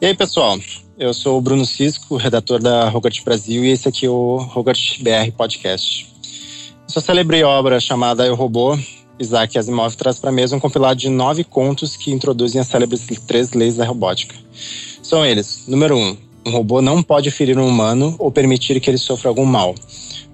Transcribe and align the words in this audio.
E 0.00 0.06
aí, 0.06 0.14
pessoal? 0.14 0.56
Eu 0.96 1.12
sou 1.12 1.36
o 1.36 1.40
Bruno 1.40 1.66
Cisco, 1.66 2.16
redator 2.16 2.62
da 2.62 2.88
Rogart 2.88 3.20
Brasil, 3.24 3.64
e 3.64 3.70
esse 3.70 3.88
aqui 3.88 4.06
é 4.06 4.08
o 4.08 4.36
Rogart 4.36 5.02
BR 5.02 5.32
Podcast. 5.36 6.06
Sua 6.86 7.02
celebre 7.02 7.42
obra 7.42 7.80
chamada 7.80 8.24
Eu 8.24 8.36
Robô, 8.36 8.78
Isaac 9.18 9.58
Asimov 9.58 9.96
traz 9.96 10.20
para 10.20 10.30
a 10.30 10.32
mesa 10.32 10.54
um 10.54 10.60
compilado 10.60 11.00
de 11.00 11.08
nove 11.08 11.42
contos 11.42 11.96
que 11.96 12.12
introduzem 12.12 12.60
as 12.60 12.68
célebres 12.68 13.04
três 13.26 13.52
leis 13.52 13.74
da 13.74 13.84
robótica. 13.84 14.36
São 15.02 15.26
eles: 15.26 15.64
número 15.66 15.96
um, 15.96 16.16
um 16.46 16.52
robô 16.52 16.80
não 16.80 17.02
pode 17.02 17.32
ferir 17.32 17.58
um 17.58 17.66
humano 17.66 18.14
ou 18.20 18.30
permitir 18.30 18.80
que 18.80 18.88
ele 18.88 18.98
sofra 18.98 19.28
algum 19.28 19.44
mal. 19.44 19.74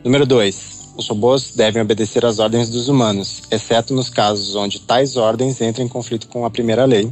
Número 0.05 0.27
dois, 0.27 0.91
os 0.95 1.09
robôs 1.09 1.53
devem 1.57 1.81
obedecer 1.81 2.23
às 2.27 2.39
ordens 2.39 2.69
dos 2.69 2.89
humanos, 2.89 3.45
exceto 3.51 3.95
nos 3.95 4.11
casos 4.11 4.55
onde 4.57 4.79
tais 4.81 5.17
ordens 5.17 5.63
entram 5.63 5.87
em 5.87 5.89
conflito 5.89 6.29
com 6.29 6.45
a 6.45 6.51
primeira 6.51 6.85
lei. 6.85 7.09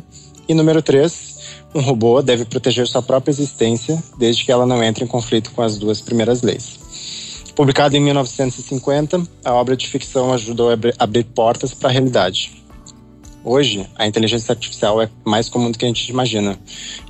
E 0.46 0.52
número 0.52 0.82
três, 0.82 1.31
um 1.74 1.80
robô 1.80 2.20
deve 2.20 2.44
proteger 2.44 2.86
sua 2.86 3.02
própria 3.02 3.32
existência, 3.32 4.02
desde 4.18 4.44
que 4.44 4.52
ela 4.52 4.66
não 4.66 4.82
entre 4.82 5.04
em 5.04 5.06
conflito 5.06 5.50
com 5.52 5.62
as 5.62 5.78
duas 5.78 6.00
primeiras 6.00 6.42
leis. 6.42 6.80
Publicado 7.54 7.96
em 7.96 8.00
1950, 8.00 9.22
a 9.44 9.52
obra 9.52 9.76
de 9.76 9.86
ficção 9.86 10.32
ajudou 10.32 10.70
a 10.70 10.78
abrir 10.98 11.24
portas 11.24 11.74
para 11.74 11.90
a 11.90 11.92
realidade. 11.92 12.62
Hoje, 13.44 13.86
a 13.96 14.06
inteligência 14.06 14.52
artificial 14.52 15.02
é 15.02 15.10
mais 15.24 15.48
comum 15.48 15.70
do 15.70 15.76
que 15.76 15.84
a 15.84 15.88
gente 15.88 16.08
imagina, 16.08 16.58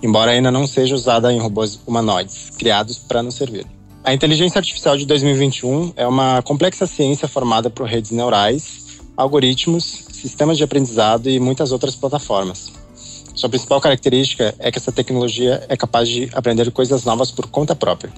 embora 0.02 0.30
ainda 0.30 0.50
não 0.50 0.66
seja 0.66 0.94
usada 0.94 1.32
em 1.32 1.38
robôs 1.38 1.78
humanoides, 1.86 2.50
criados 2.58 2.98
para 2.98 3.22
nos 3.22 3.34
servir. 3.34 3.66
A 4.02 4.12
inteligência 4.12 4.58
artificial 4.58 4.96
de 4.96 5.06
2021 5.06 5.92
é 5.94 6.06
uma 6.06 6.42
complexa 6.42 6.86
ciência 6.86 7.28
formada 7.28 7.70
por 7.70 7.86
redes 7.86 8.10
neurais, 8.10 9.00
algoritmos, 9.16 10.06
sistemas 10.10 10.56
de 10.56 10.64
aprendizado 10.64 11.28
e 11.28 11.38
muitas 11.38 11.70
outras 11.70 11.94
plataformas. 11.94 12.81
Sua 13.34 13.48
principal 13.48 13.80
característica 13.80 14.54
é 14.58 14.70
que 14.70 14.78
essa 14.78 14.92
tecnologia 14.92 15.64
é 15.68 15.76
capaz 15.76 16.08
de 16.08 16.28
aprender 16.32 16.70
coisas 16.70 17.04
novas 17.04 17.30
por 17.30 17.46
conta 17.48 17.74
própria. 17.74 18.12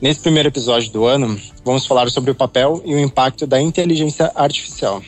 Nesse 0.00 0.20
primeiro 0.20 0.48
episódio 0.48 0.92
do 0.92 1.06
ano, 1.06 1.40
vamos 1.64 1.86
falar 1.86 2.10
sobre 2.10 2.30
o 2.30 2.34
papel 2.34 2.82
e 2.84 2.94
o 2.94 3.00
impacto 3.00 3.46
da 3.46 3.60
inteligência 3.60 4.30
artificial. 4.34 5.02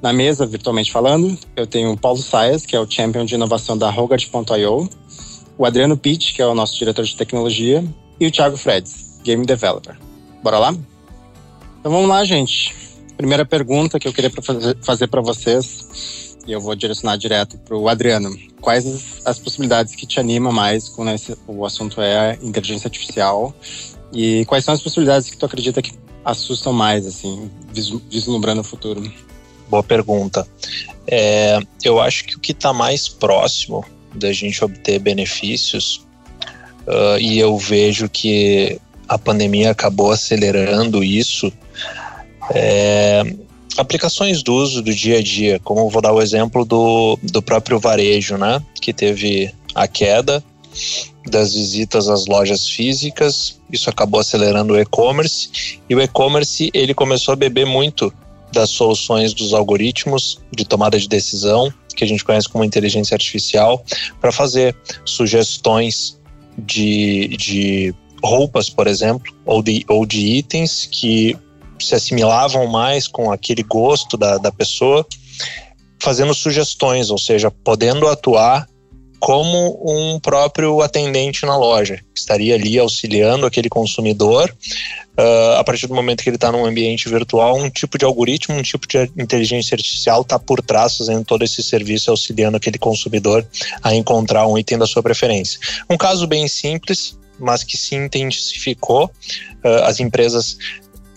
Na 0.00 0.12
mesa, 0.12 0.46
virtualmente 0.46 0.90
falando, 0.90 1.38
eu 1.54 1.66
tenho 1.66 1.92
o 1.92 1.96
Paulo 1.96 2.18
Saias, 2.18 2.66
que 2.66 2.74
é 2.74 2.80
o 2.80 2.90
Champion 2.90 3.24
de 3.24 3.34
Inovação 3.34 3.78
da 3.78 3.88
Rogart.io, 3.90 4.88
o 5.56 5.64
Adriano 5.64 5.96
Pitt, 5.96 6.34
que 6.34 6.42
é 6.42 6.46
o 6.46 6.54
nosso 6.54 6.76
diretor 6.76 7.04
de 7.04 7.14
tecnologia, 7.14 7.84
e 8.18 8.26
o 8.26 8.30
Thiago 8.30 8.56
Freds, 8.56 9.20
Game 9.22 9.46
Developer. 9.46 9.96
Bora 10.42 10.58
lá? 10.58 10.74
Então 11.78 11.92
vamos 11.92 12.08
lá, 12.08 12.24
gente. 12.24 12.74
Primeira 13.16 13.44
pergunta 13.44 14.00
que 14.00 14.08
eu 14.08 14.12
queria 14.12 14.30
fazer 14.82 15.06
para 15.06 15.20
vocês 15.20 16.31
e 16.46 16.52
eu 16.52 16.60
vou 16.60 16.74
direcionar 16.74 17.16
direto 17.16 17.58
para 17.58 17.76
o 17.76 17.88
Adriano. 17.88 18.36
Quais 18.60 18.86
as, 18.86 19.26
as, 19.26 19.38
possibilidades 19.38 19.94
que 19.94 20.06
te 20.06 20.18
animam 20.18 20.52
mais 20.52 20.88
quando 20.88 21.10
esse, 21.10 21.36
o 21.46 21.64
assunto 21.64 22.00
é 22.00 22.38
inteligência 22.42 22.88
artificial? 22.88 23.54
E 24.12 24.44
quais 24.46 24.64
são 24.64 24.74
as 24.74 24.82
possibilidades 24.82 25.30
que 25.30 25.36
tu 25.36 25.46
acredita 25.46 25.80
que 25.80 25.92
assustam 26.24 26.72
mais, 26.72 27.06
assim, 27.06 27.50
vislumbrando 28.10 28.60
o 28.60 28.64
futuro? 28.64 29.02
Boa 29.68 29.82
pergunta. 29.82 30.46
É, 31.06 31.58
eu 31.82 32.00
acho 32.00 32.24
que 32.24 32.36
o 32.36 32.40
que 32.40 32.52
está 32.52 32.72
mais 32.72 33.08
próximo 33.08 33.84
da 34.14 34.32
gente 34.32 34.62
obter 34.62 34.98
benefícios, 34.98 36.04
uh, 36.86 37.18
e 37.18 37.38
eu 37.38 37.56
vejo 37.56 38.08
que 38.08 38.78
a 39.08 39.18
pandemia 39.18 39.70
acabou 39.70 40.10
acelerando 40.10 41.02
isso, 41.02 41.52
é, 42.54 43.22
aplicações 43.76 44.42
do 44.42 44.54
uso 44.54 44.82
do 44.82 44.94
dia 44.94 45.18
a 45.18 45.22
dia, 45.22 45.58
como 45.60 45.88
vou 45.88 46.02
dar 46.02 46.12
o 46.12 46.20
exemplo 46.20 46.64
do, 46.64 47.18
do 47.22 47.42
próprio 47.42 47.78
varejo, 47.78 48.36
né? 48.36 48.62
Que 48.80 48.92
teve 48.92 49.52
a 49.74 49.86
queda 49.88 50.42
das 51.26 51.54
visitas 51.54 52.08
às 52.08 52.26
lojas 52.26 52.68
físicas, 52.68 53.60
isso 53.70 53.88
acabou 53.88 54.20
acelerando 54.20 54.74
o 54.74 54.80
e-commerce, 54.80 55.78
e 55.88 55.94
o 55.94 56.00
e-commerce 56.00 56.70
ele 56.74 56.94
começou 56.94 57.32
a 57.32 57.36
beber 57.36 57.66
muito 57.66 58.12
das 58.52 58.70
soluções 58.70 59.32
dos 59.32 59.54
algoritmos 59.54 60.40
de 60.50 60.64
tomada 60.64 60.98
de 60.98 61.08
decisão, 61.08 61.72
que 61.94 62.04
a 62.04 62.06
gente 62.06 62.24
conhece 62.24 62.48
como 62.48 62.64
inteligência 62.64 63.14
artificial, 63.14 63.84
para 64.20 64.32
fazer 64.32 64.76
sugestões 65.04 66.18
de, 66.58 67.28
de 67.36 67.94
roupas, 68.22 68.68
por 68.68 68.86
exemplo, 68.86 69.32
ou 69.44 69.62
de, 69.62 69.84
ou 69.88 70.04
de 70.04 70.20
itens 70.20 70.86
que 70.90 71.36
se 71.86 71.94
assimilavam 71.94 72.66
mais 72.66 73.06
com 73.06 73.30
aquele 73.30 73.62
gosto 73.62 74.16
da, 74.16 74.38
da 74.38 74.52
pessoa, 74.52 75.06
fazendo 75.98 76.34
sugestões, 76.34 77.10
ou 77.10 77.18
seja, 77.18 77.50
podendo 77.50 78.08
atuar 78.08 78.66
como 79.22 79.78
um 79.84 80.18
próprio 80.18 80.80
atendente 80.80 81.46
na 81.46 81.56
loja, 81.56 82.00
que 82.12 82.18
estaria 82.18 82.56
ali 82.56 82.76
auxiliando 82.76 83.46
aquele 83.46 83.68
consumidor. 83.68 84.52
Uh, 85.16 85.58
a 85.58 85.62
partir 85.62 85.86
do 85.86 85.94
momento 85.94 86.24
que 86.24 86.28
ele 86.28 86.36
está 86.36 86.50
num 86.50 86.64
ambiente 86.64 87.08
virtual, 87.08 87.56
um 87.56 87.70
tipo 87.70 87.96
de 87.96 88.04
algoritmo, 88.04 88.56
um 88.56 88.62
tipo 88.62 88.84
de 88.88 89.12
inteligência 89.16 89.76
artificial 89.76 90.22
está 90.22 90.40
por 90.40 90.60
trás 90.60 90.96
fazendo 90.96 91.24
todo 91.24 91.44
esse 91.44 91.62
serviço, 91.62 92.10
auxiliando 92.10 92.56
aquele 92.56 92.78
consumidor 92.78 93.46
a 93.80 93.94
encontrar 93.94 94.44
um 94.48 94.58
item 94.58 94.76
da 94.76 94.86
sua 94.86 95.04
preferência. 95.04 95.60
Um 95.88 95.96
caso 95.96 96.26
bem 96.26 96.48
simples, 96.48 97.16
mas 97.38 97.62
que 97.62 97.76
se 97.76 97.94
intensificou. 97.94 99.08
Uh, 99.64 99.84
as 99.84 100.00
empresas 100.00 100.58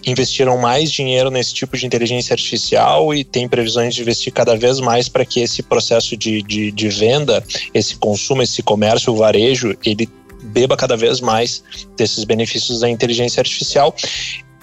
investiram 0.05 0.57
mais 0.57 0.91
dinheiro 0.91 1.31
nesse 1.31 1.53
tipo 1.53 1.75
de 1.75 1.85
inteligência 1.85 2.33
artificial 2.33 3.13
e 3.13 3.23
tem 3.23 3.47
previsões 3.47 3.95
de 3.95 4.01
investir 4.01 4.31
cada 4.31 4.55
vez 4.55 4.79
mais 4.79 5.09
para 5.09 5.25
que 5.25 5.39
esse 5.39 5.63
processo 5.63 6.15
de, 6.15 6.41
de, 6.43 6.71
de 6.71 6.89
venda, 6.89 7.43
esse 7.73 7.95
consumo, 7.95 8.43
esse 8.43 8.61
comércio, 8.61 9.11
o 9.11 9.17
varejo, 9.17 9.75
ele 9.83 10.07
beba 10.43 10.77
cada 10.77 10.95
vez 10.95 11.19
mais 11.19 11.63
desses 11.97 12.23
benefícios 12.23 12.81
da 12.81 12.89
inteligência 12.89 13.41
artificial 13.41 13.95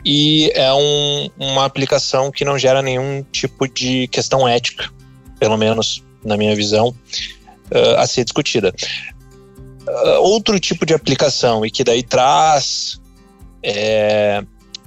e 0.05 0.51
é 0.55 0.73
um, 0.73 1.31
uma 1.39 1.65
aplicação 1.65 2.31
que 2.31 2.45
não 2.45 2.59
gera 2.59 2.83
nenhum 2.83 3.25
tipo 3.31 3.69
de 3.69 4.09
questão 4.09 4.47
ética, 4.47 4.91
pelo 5.39 5.57
menos 5.57 6.03
na 6.25 6.37
minha 6.37 6.55
visão, 6.55 6.89
uh, 6.89 7.97
a 7.99 8.07
ser 8.07 8.25
discutida. 8.25 8.73
Uh, 9.87 10.21
outro 10.21 10.59
tipo 10.61 10.87
de 10.87 10.95
aplicação 10.95 11.67
e 11.67 11.71
que 11.71 11.83
daí 11.83 12.03
traz 12.03 13.01
é, 13.63 14.45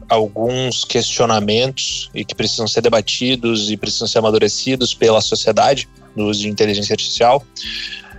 alguns 0.08 0.86
questionamentos 0.86 2.10
e 2.14 2.24
que 2.24 2.36
precisam 2.36 2.68
ser 2.68 2.82
debatidos 2.82 3.72
e 3.72 3.78
precisam 3.78 4.08
ser 4.08 4.20
amadurecidos 4.20 4.94
pela 4.94 5.22
sociedade 5.22 5.88
do 6.16 6.26
uso 6.26 6.42
de 6.42 6.50
inteligência 6.50 6.94
artificial. 6.94 7.44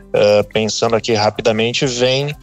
Uh, 0.08 0.44
pensando 0.52 0.96
aqui 0.96 1.12
rapidamente, 1.12 1.86
vem 1.86 2.34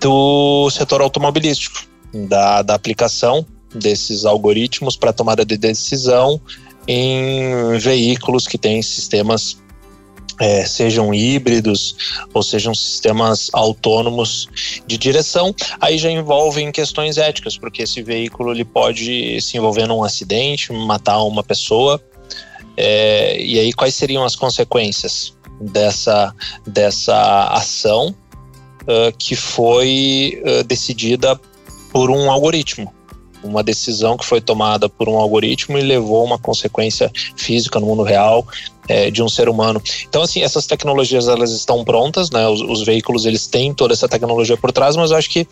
do 0.00 0.70
setor 0.70 1.00
automobilístico, 1.00 1.86
da, 2.12 2.62
da 2.62 2.74
aplicação 2.74 3.44
desses 3.74 4.24
algoritmos 4.24 4.96
para 4.96 5.12
tomada 5.12 5.44
de 5.44 5.56
decisão 5.56 6.40
em 6.86 7.78
veículos 7.78 8.46
que 8.46 8.58
têm 8.58 8.82
sistemas 8.82 9.59
é, 10.40 10.64
sejam 10.64 11.12
híbridos 11.12 11.94
ou 12.32 12.42
sejam 12.42 12.74
sistemas 12.74 13.50
autônomos 13.52 14.48
de 14.86 14.96
direção, 14.96 15.54
aí 15.78 15.98
já 15.98 16.10
envolvem 16.10 16.72
questões 16.72 17.18
éticas, 17.18 17.58
porque 17.58 17.82
esse 17.82 18.02
veículo 18.02 18.50
ele 18.50 18.64
pode 18.64 19.40
se 19.42 19.58
envolver 19.58 19.86
num 19.86 20.02
acidente, 20.02 20.72
matar 20.72 21.22
uma 21.22 21.44
pessoa, 21.44 22.02
é, 22.76 23.40
e 23.40 23.58
aí 23.58 23.72
quais 23.72 23.94
seriam 23.94 24.24
as 24.24 24.34
consequências 24.34 25.36
dessa, 25.60 26.34
dessa 26.66 27.48
ação 27.48 28.14
uh, 28.82 29.14
que 29.18 29.36
foi 29.36 30.42
uh, 30.42 30.64
decidida 30.64 31.38
por 31.92 32.10
um 32.10 32.30
algoritmo? 32.30 32.94
uma 33.42 33.62
decisão 33.62 34.18
que 34.18 34.26
foi 34.26 34.40
tomada 34.40 34.86
por 34.86 35.08
um 35.08 35.16
algoritmo 35.16 35.78
e 35.78 35.82
levou 35.82 36.24
uma 36.24 36.38
consequência 36.38 37.10
física 37.36 37.80
no 37.80 37.86
mundo 37.86 38.02
real 38.02 38.46
é, 38.90 39.08
de 39.08 39.22
um 39.22 39.28
ser 39.28 39.48
humano. 39.48 39.80
Então, 40.08 40.20
assim, 40.20 40.42
essas 40.42 40.66
tecnologias 40.66 41.28
elas 41.28 41.52
estão 41.52 41.84
prontas, 41.84 42.28
né? 42.28 42.48
Os, 42.48 42.60
os, 42.60 42.82
veículos 42.82 43.24
eles 43.24 43.46
têm 43.46 43.72
toda 43.72 43.94
essa 43.94 44.08
tecnologia 44.08 44.56
por 44.56 44.72
trás, 44.72 44.96
mas 44.96 45.12
eu 45.12 45.16
acho 45.16 45.30
que 45.30 45.46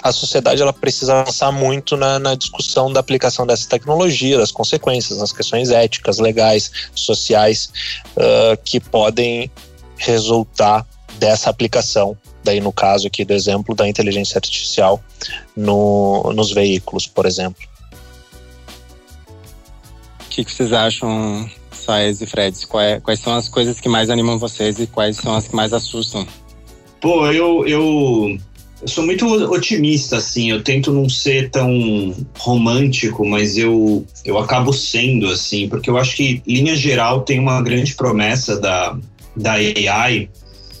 a 0.00 0.12
sociedade 0.12 0.62
ela 0.62 0.72
precisa 0.72 1.20
avançar 1.20 1.50
muito 1.50 1.96
na, 1.96 2.20
na 2.20 2.36
discussão 2.36 2.92
da 2.92 3.00
aplicação 3.00 3.44
dessa 3.44 3.68
tecnologia, 3.68 4.38
das 4.38 4.52
consequências, 4.52 5.18
nas 5.18 5.32
questões 5.32 5.70
éticas, 5.70 6.20
legais, 6.20 6.70
sociais 6.94 7.68
uh, 8.16 8.56
que 8.64 8.78
podem 8.78 9.50
resultar 9.96 10.86
dessa 11.18 11.50
aplicação 11.50 12.16
daí 12.44 12.60
no 12.60 12.72
caso 12.72 13.08
aqui 13.08 13.24
do 13.24 13.32
exemplo 13.32 13.74
da 13.74 13.88
inteligência 13.88 14.38
artificial 14.38 15.02
no, 15.56 16.32
nos 16.32 16.52
veículos, 16.52 17.08
por 17.08 17.26
exemplo. 17.26 17.60
O 20.20 20.28
que, 20.28 20.44
que 20.44 20.52
vocês 20.52 20.72
acham, 20.72 21.48
Saez 21.84 22.20
e 22.20 22.26
Fred? 22.26 22.66
Quais, 22.66 23.02
quais 23.02 23.20
são 23.20 23.34
as 23.34 23.48
coisas 23.48 23.80
que 23.80 23.88
mais 23.88 24.10
animam 24.10 24.38
vocês 24.38 24.78
e 24.80 24.86
quais 24.86 25.16
são 25.16 25.34
as 25.34 25.46
que 25.46 25.54
mais 25.54 25.72
assustam? 25.72 26.26
Pô, 27.00 27.26
eu, 27.26 27.66
eu, 27.66 28.38
eu 28.80 28.88
sou 28.88 29.04
muito 29.04 29.26
otimista, 29.52 30.16
assim. 30.16 30.50
Eu 30.50 30.62
tento 30.62 30.92
não 30.92 31.08
ser 31.08 31.50
tão 31.50 32.14
romântico, 32.38 33.26
mas 33.26 33.56
eu, 33.56 34.06
eu 34.24 34.38
acabo 34.38 34.72
sendo, 34.72 35.28
assim, 35.28 35.68
porque 35.68 35.90
eu 35.90 35.98
acho 35.98 36.16
que, 36.16 36.42
linha 36.46 36.74
geral, 36.74 37.22
tem 37.22 37.38
uma 37.38 37.60
grande 37.62 37.94
promessa 37.94 38.58
da, 38.58 38.98
da 39.36 39.52
AI 39.52 40.28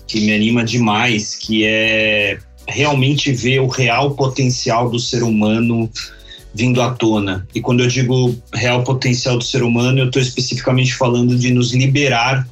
que 0.06 0.20
me 0.20 0.32
anima 0.34 0.64
demais, 0.64 1.34
que 1.34 1.64
é 1.64 2.38
realmente 2.66 3.32
ver 3.32 3.60
o 3.60 3.66
real 3.66 4.12
potencial 4.12 4.88
do 4.88 4.98
ser 4.98 5.22
humano 5.22 5.90
vindo 6.54 6.80
à 6.80 6.92
tona. 6.92 7.46
E 7.54 7.60
quando 7.60 7.82
eu 7.82 7.88
digo 7.88 8.34
real 8.52 8.84
potencial 8.84 9.36
do 9.36 9.44
ser 9.44 9.62
humano, 9.62 9.98
eu 9.98 10.06
estou 10.06 10.22
especificamente 10.22 10.94
falando 10.94 11.36
de 11.36 11.52
nos 11.52 11.74
liberar 11.74 12.46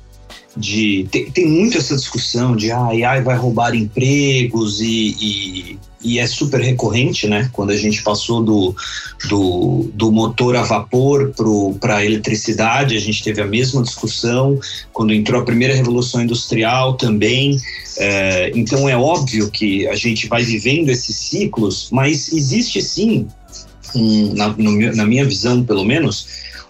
de. 0.57 1.07
Tem, 1.11 1.31
tem 1.31 1.47
muito 1.47 1.79
essa 1.79 1.97
discussão 1.97 2.55
de 2.55 2.71
ah, 2.71 2.89
AI 2.89 3.23
vai 3.23 3.37
roubar 3.37 3.75
empregos 3.75 4.81
e, 4.81 5.17
e, 5.21 5.79
e, 6.03 6.19
é 6.19 6.27
super 6.27 6.61
recorrente, 6.61 7.27
né? 7.27 7.49
Quando 7.53 7.71
a 7.71 7.77
gente 7.77 8.03
passou 8.03 8.43
do, 8.43 8.75
do, 9.29 9.91
do 9.95 10.13
motor 10.13 10.57
a 10.57 10.63
vapor 10.63 11.33
para 11.81 11.97
a 11.97 12.05
eletricidade, 12.05 12.97
a 12.97 13.01
gente 13.01 13.23
teve 13.23 13.41
a 13.41 13.47
mesma 13.47 13.83
discussão. 13.83 14.59
Quando 14.93 15.13
entrou 15.13 15.41
a 15.41 15.45
primeira 15.45 15.75
revolução 15.75 16.23
industrial 16.23 16.95
também. 16.95 17.59
É, 17.99 18.51
então 18.55 18.89
é 18.89 18.97
óbvio 18.97 19.51
que 19.51 19.87
a 19.87 19.95
gente 19.95 20.27
vai 20.27 20.43
vivendo 20.43 20.89
esses 20.89 21.15
ciclos, 21.15 21.89
mas 21.93 22.33
existe 22.33 22.81
sim, 22.81 23.29
um, 23.95 24.35
na, 24.35 24.49
no, 24.49 24.95
na 24.95 25.07
minha 25.07 25.25
visão 25.25 25.63
pelo 25.65 25.85
menos, 25.85 26.27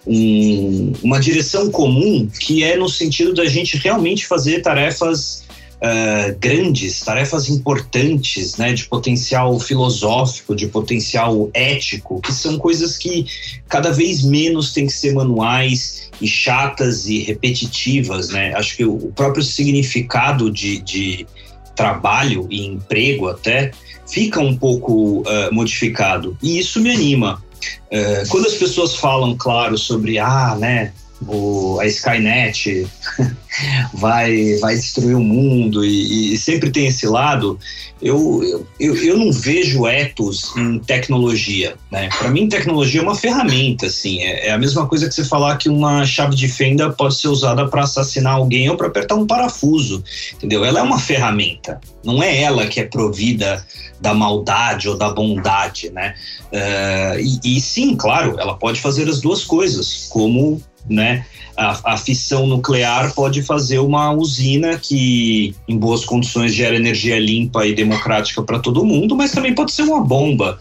um, 0.07 0.93
uma 1.03 1.21
direção 1.21 1.71
comum 1.71 2.29
que 2.41 2.65
é 2.65 2.77
no 2.77 2.89
sentido 2.89 3.33
da 3.33 3.45
gente 3.47 3.77
realmente 3.77 4.27
fazer 4.27 4.61
tarefas 4.61 5.45
uh, 5.83 6.37
grandes, 6.39 7.01
tarefas 7.01 7.49
importantes, 7.49 8.57
né, 8.57 8.73
de 8.73 8.85
potencial 8.85 9.59
filosófico, 9.59 10.55
de 10.55 10.69
potencial 10.69 11.51
ético, 11.53 12.21
que 12.21 12.33
são 12.33 12.59
coisas 12.59 12.97
que 12.97 13.27
cada 13.69 13.91
vez 13.91 14.23
menos 14.23 14.73
têm 14.73 14.87
que 14.87 14.93
ser 14.93 15.13
manuais 15.13 16.11
e 16.21 16.27
chatas 16.27 17.07
e 17.07 17.19
repetitivas, 17.19 18.29
né? 18.29 18.55
Acho 18.55 18.77
que 18.77 18.85
o 18.85 19.13
próprio 19.15 19.43
significado 19.43 20.51
de, 20.51 20.81
de 20.81 21.27
trabalho 21.75 22.47
e 22.49 22.65
emprego 22.65 23.27
até 23.27 23.73
fica 24.13 24.41
um 24.41 24.55
pouco 24.55 25.21
uh, 25.21 25.53
modificado. 25.53 26.37
E 26.43 26.59
isso 26.59 26.81
me 26.81 26.91
anima. 26.91 27.43
É, 27.91 28.25
quando 28.29 28.47
as 28.47 28.55
pessoas 28.55 28.97
falam, 28.97 29.35
claro, 29.37 29.79
sobre 29.79 30.19
ah, 30.19 30.55
né, 30.59 30.93
o, 31.27 31.79
a 31.81 31.87
Skynet 31.87 32.87
vai, 33.95 34.57
vai 34.57 34.75
destruir 34.75 35.15
o 35.15 35.23
mundo 35.23 35.85
e, 35.85 36.33
e, 36.33 36.39
sempre 36.39 36.71
tem 36.71 36.87
esse 36.87 37.07
lado, 37.07 37.59
eu, 38.01 38.67
eu, 38.81 38.97
eu 38.97 39.17
não 39.17 39.31
vejo 39.31 39.87
ethos 39.87 40.55
em 40.57 40.79
tecnologia. 40.79 41.75
Né? 41.91 42.09
Para 42.19 42.31
mim, 42.31 42.49
tecnologia 42.49 43.01
é 43.01 43.05
uma 43.05 43.15
ferramenta. 43.15 43.87
Assim, 43.87 44.21
é, 44.21 44.49
é, 44.49 44.53
a 44.53 44.59
mesma 44.59 44.87
coisa 44.87 45.09
que 45.09 45.15
você 45.15 45.25
falar 45.25 45.57
que 45.57 45.69
uma 45.69 46.05
chave 46.05 46.35
de 46.35 46.49
fenda 46.49 46.91
pode 46.91 47.17
ser 47.17 47.29
usada 47.29 47.69
para 47.69 47.83
assassinar 47.83 48.35
alguém 48.35 48.69
ou 48.69 48.77
para 48.77 48.89
apertar 48.89 49.15
um 49.15 49.27
parafuso. 49.27 50.03
Entendeu? 50.35 50.65
Ela 50.65 50.81
é 50.81 50.83
uma 50.83 50.99
ferramenta. 50.99 51.81
Não 52.05 52.23
é 52.23 52.43
ela 52.43 52.67
que 52.67 52.81
é 52.81 52.85
provida 52.85 53.65
da 54.01 54.13
maldade 54.13 54.89
ou 54.89 54.97
da 54.97 55.11
bondade. 55.11 55.91
Né? 55.91 56.15
Uh, 56.53 57.21
e, 57.45 57.57
e 57.57 57.61
sim, 57.61 57.95
claro, 57.95 58.37
ela 58.39 58.55
pode 58.55 58.81
fazer 58.81 59.09
as 59.09 59.21
duas 59.21 59.45
coisas, 59.45 60.09
como 60.11 60.61
né? 60.89 61.25
A, 61.57 61.95
a, 61.95 61.97
fissão 61.97 62.47
nuclear 62.47 63.15
pode 63.15 63.43
fazer 63.43 63.79
uma 63.79 64.13
usina 64.13 64.79
que, 64.79 65.55
em 65.69 65.77
boas 65.77 66.05
condições, 66.05 66.55
gera 66.55 66.77
energia 66.77 67.19
limpa 67.19 67.67
e 67.67 67.75
democrática 67.75 68.43
para 68.43 68.59
todo 68.59 68.85
mundo, 68.85 69.15
mas 69.15 69.33
também 69.33 69.55
pode 69.55 69.73
ser 69.73 69.83
uma 69.83 70.03
bomba 70.03 70.59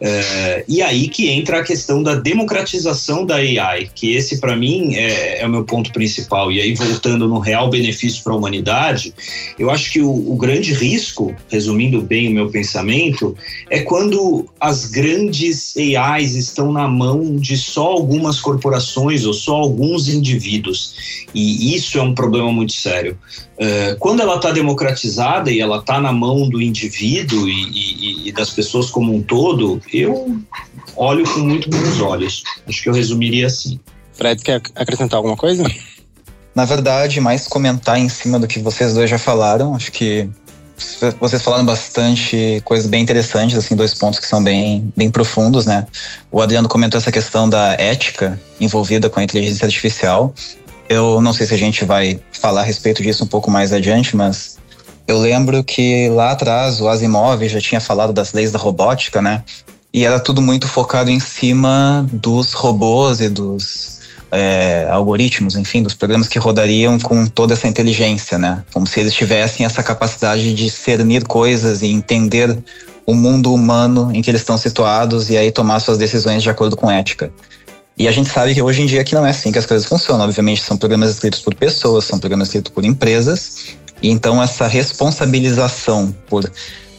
é, 0.00 0.64
e 0.68 0.80
aí 0.80 1.08
que 1.08 1.28
entra 1.28 1.58
a 1.58 1.64
questão 1.64 2.02
da 2.02 2.14
democratização 2.14 3.26
da 3.26 3.36
AI, 3.36 3.90
que 3.92 4.14
esse 4.14 4.38
para 4.38 4.56
mim 4.56 4.94
é, 4.94 5.40
é, 5.40 5.46
o 5.46 5.50
meu 5.50 5.64
ponto 5.64 5.92
principal. 5.92 6.52
E 6.52 6.60
aí 6.60 6.74
voltando 6.74 7.26
no 7.26 7.38
real 7.38 7.68
benefício 7.68 8.22
para 8.22 8.32
a 8.32 8.36
humanidade, 8.36 9.12
eu 9.58 9.70
acho 9.70 9.90
que 9.90 10.00
o, 10.00 10.10
o, 10.10 10.36
grande 10.36 10.72
risco, 10.72 11.34
resumindo 11.48 12.00
bem 12.00 12.28
o 12.28 12.32
meu 12.32 12.48
pensamento, 12.48 13.36
é 13.68 13.80
quando 13.80 14.48
as 14.60 14.86
grandes 14.86 15.74
AIs 15.76 16.34
estão 16.36 16.72
na 16.72 16.86
mão 16.86 17.36
de 17.36 17.56
só 17.56 17.86
algumas 17.86 18.40
corporações 18.40 19.24
ou 19.24 19.32
só 19.32 19.56
alguns 19.56 20.08
indivíduos. 20.08 20.27
E 21.34 21.74
isso 21.74 21.98
é 21.98 22.02
um 22.02 22.14
problema 22.14 22.52
muito 22.52 22.72
sério. 22.72 23.18
É, 23.58 23.96
quando 23.98 24.20
ela 24.20 24.36
está 24.36 24.50
democratizada 24.50 25.50
e 25.50 25.60
ela 25.60 25.78
está 25.78 26.00
na 26.00 26.12
mão 26.12 26.48
do 26.48 26.60
indivíduo 26.60 27.48
e, 27.48 27.70
e, 27.70 28.28
e, 28.28 28.32
das 28.32 28.50
pessoas 28.50 28.90
como 28.90 29.14
um 29.14 29.22
todo, 29.22 29.80
eu 29.92 30.40
olho 30.96 31.24
com 31.24 31.40
muito 31.40 31.68
bons 31.68 32.00
olhos. 32.00 32.42
Acho 32.66 32.82
que 32.82 32.88
eu 32.88 32.94
resumiria 32.94 33.46
assim. 33.46 33.78
Fred, 34.12 34.42
quer 34.42 34.60
acrescentar 34.74 35.16
alguma 35.18 35.36
coisa? 35.36 35.64
Na 36.54 36.64
verdade, 36.64 37.20
mais 37.20 37.46
comentar 37.46 37.98
em 37.98 38.08
cima 38.08 38.38
do 38.38 38.48
que 38.48 38.58
vocês 38.58 38.94
dois 38.94 39.08
já 39.08 39.18
falaram. 39.18 39.74
Acho 39.74 39.92
que 39.92 40.28
vocês 41.20 41.42
falaram 41.42 41.64
bastante 41.64 42.62
coisas 42.64 42.86
bem 42.88 43.02
interessantes, 43.02 43.56
assim, 43.56 43.74
dois 43.74 43.94
pontos 43.94 44.18
que 44.18 44.26
são 44.26 44.42
bem, 44.42 44.92
bem 44.96 45.10
profundos, 45.10 45.66
né? 45.66 45.86
O 46.30 46.40
Adriano 46.40 46.68
comentou 46.68 46.98
essa 46.98 47.12
questão 47.12 47.48
da 47.48 47.72
ética 47.74 48.40
envolvida 48.60 49.10
com 49.10 49.20
a 49.20 49.22
inteligência 49.22 49.64
artificial. 49.64 50.32
Eu 50.88 51.20
não 51.20 51.32
sei 51.32 51.46
se 51.46 51.54
a 51.54 51.58
gente 51.58 51.84
vai 51.84 52.20
falar 52.32 52.62
a 52.62 52.64
respeito 52.64 53.02
disso 53.02 53.24
um 53.24 53.26
pouco 53.26 53.50
mais 53.50 53.72
adiante, 53.72 54.16
mas 54.16 54.58
eu 55.06 55.18
lembro 55.18 55.62
que 55.64 56.08
lá 56.10 56.32
atrás 56.32 56.80
o 56.80 56.88
Asimov 56.88 57.46
já 57.48 57.60
tinha 57.60 57.80
falado 57.80 58.12
das 58.12 58.32
leis 58.32 58.52
da 58.52 58.58
robótica, 58.58 59.20
né? 59.20 59.42
E 59.92 60.04
era 60.04 60.20
tudo 60.20 60.40
muito 60.40 60.68
focado 60.68 61.10
em 61.10 61.18
cima 61.18 62.06
dos 62.12 62.52
robôs 62.52 63.20
e 63.20 63.28
dos 63.28 63.97
é, 64.30 64.86
algoritmos, 64.90 65.56
enfim, 65.56 65.82
dos 65.82 65.94
programas 65.94 66.28
que 66.28 66.38
rodariam 66.38 66.98
com 66.98 67.26
toda 67.26 67.54
essa 67.54 67.66
inteligência, 67.66 68.38
né? 68.38 68.64
Como 68.72 68.86
se 68.86 69.00
eles 69.00 69.14
tivessem 69.14 69.64
essa 69.64 69.82
capacidade 69.82 70.42
de 70.42 70.54
discernir 70.54 71.24
coisas 71.24 71.82
e 71.82 71.86
entender 71.86 72.56
o 73.06 73.14
mundo 73.14 73.54
humano 73.54 74.10
em 74.14 74.20
que 74.20 74.30
eles 74.30 74.42
estão 74.42 74.58
situados 74.58 75.30
e 75.30 75.36
aí 75.36 75.50
tomar 75.50 75.80
suas 75.80 75.96
decisões 75.96 76.42
de 76.42 76.50
acordo 76.50 76.76
com 76.76 76.90
ética. 76.90 77.32
E 77.96 78.06
a 78.06 78.12
gente 78.12 78.28
sabe 78.28 78.54
que 78.54 78.62
hoje 78.62 78.82
em 78.82 78.86
dia 78.86 79.02
que 79.02 79.14
não 79.14 79.26
é 79.26 79.30
assim 79.30 79.50
que 79.50 79.58
as 79.58 79.66
coisas 79.66 79.88
funcionam. 79.88 80.24
Obviamente, 80.24 80.62
são 80.62 80.76
programas 80.76 81.10
escritos 81.10 81.40
por 81.40 81.54
pessoas, 81.54 82.04
são 82.04 82.18
programas 82.18 82.48
escritos 82.48 82.70
por 82.70 82.84
empresas. 82.84 83.76
E 84.00 84.10
então, 84.10 84.40
essa 84.40 84.68
responsabilização 84.68 86.14
por 86.28 86.48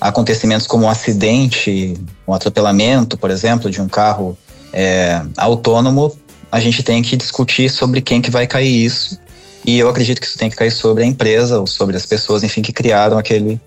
acontecimentos 0.01 0.67
como 0.67 0.85
um 0.85 0.89
acidente, 0.89 1.93
um 2.27 2.33
atropelamento, 2.33 3.17
por 3.17 3.31
exemplo, 3.31 3.69
de 3.69 3.81
um 3.81 3.87
carro 3.87 4.37
é, 4.73 5.21
autônomo, 5.37 6.17
a 6.51 6.59
gente 6.59 6.83
tem 6.83 7.01
que 7.01 7.15
discutir 7.15 7.69
sobre 7.69 8.01
quem 8.01 8.21
que 8.21 8.31
vai 8.31 8.47
cair 8.47 8.85
isso. 8.85 9.19
E 9.65 9.77
eu 9.77 9.89
acredito 9.89 10.19
que 10.19 10.27
isso 10.27 10.37
tem 10.37 10.49
que 10.49 10.55
cair 10.55 10.71
sobre 10.71 11.03
a 11.03 11.05
empresa 11.05 11.59
ou 11.59 11.67
sobre 11.67 11.95
as 11.95 12.05
pessoas, 12.05 12.43
enfim, 12.43 12.61
que 12.61 12.71
criaram 12.71 13.17
aquele, 13.17 13.59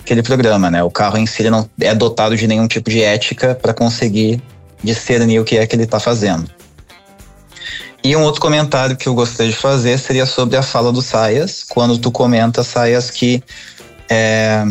aquele 0.00 0.22
programa, 0.22 0.70
né? 0.70 0.82
O 0.82 0.90
carro 0.90 1.18
em 1.18 1.26
si 1.26 1.48
não 1.50 1.68
é 1.80 1.94
dotado 1.94 2.36
de 2.36 2.46
nenhum 2.46 2.66
tipo 2.66 2.88
de 2.88 3.02
ética 3.02 3.54
para 3.54 3.74
conseguir 3.74 4.40
discernir 4.82 5.40
o 5.40 5.44
que 5.44 5.58
é 5.58 5.66
que 5.66 5.74
ele 5.74 5.84
está 5.84 6.00
fazendo. 6.00 6.48
E 8.02 8.16
um 8.16 8.22
outro 8.22 8.40
comentário 8.40 8.96
que 8.96 9.06
eu 9.06 9.14
gostaria 9.14 9.52
de 9.52 9.58
fazer 9.58 9.98
seria 9.98 10.24
sobre 10.24 10.56
a 10.56 10.62
fala 10.62 10.90
do 10.90 11.02
Saias, 11.02 11.62
quando 11.62 11.98
tu 11.98 12.10
comenta, 12.10 12.64
Saias, 12.64 13.10
que 13.10 13.42
é, 14.08 14.64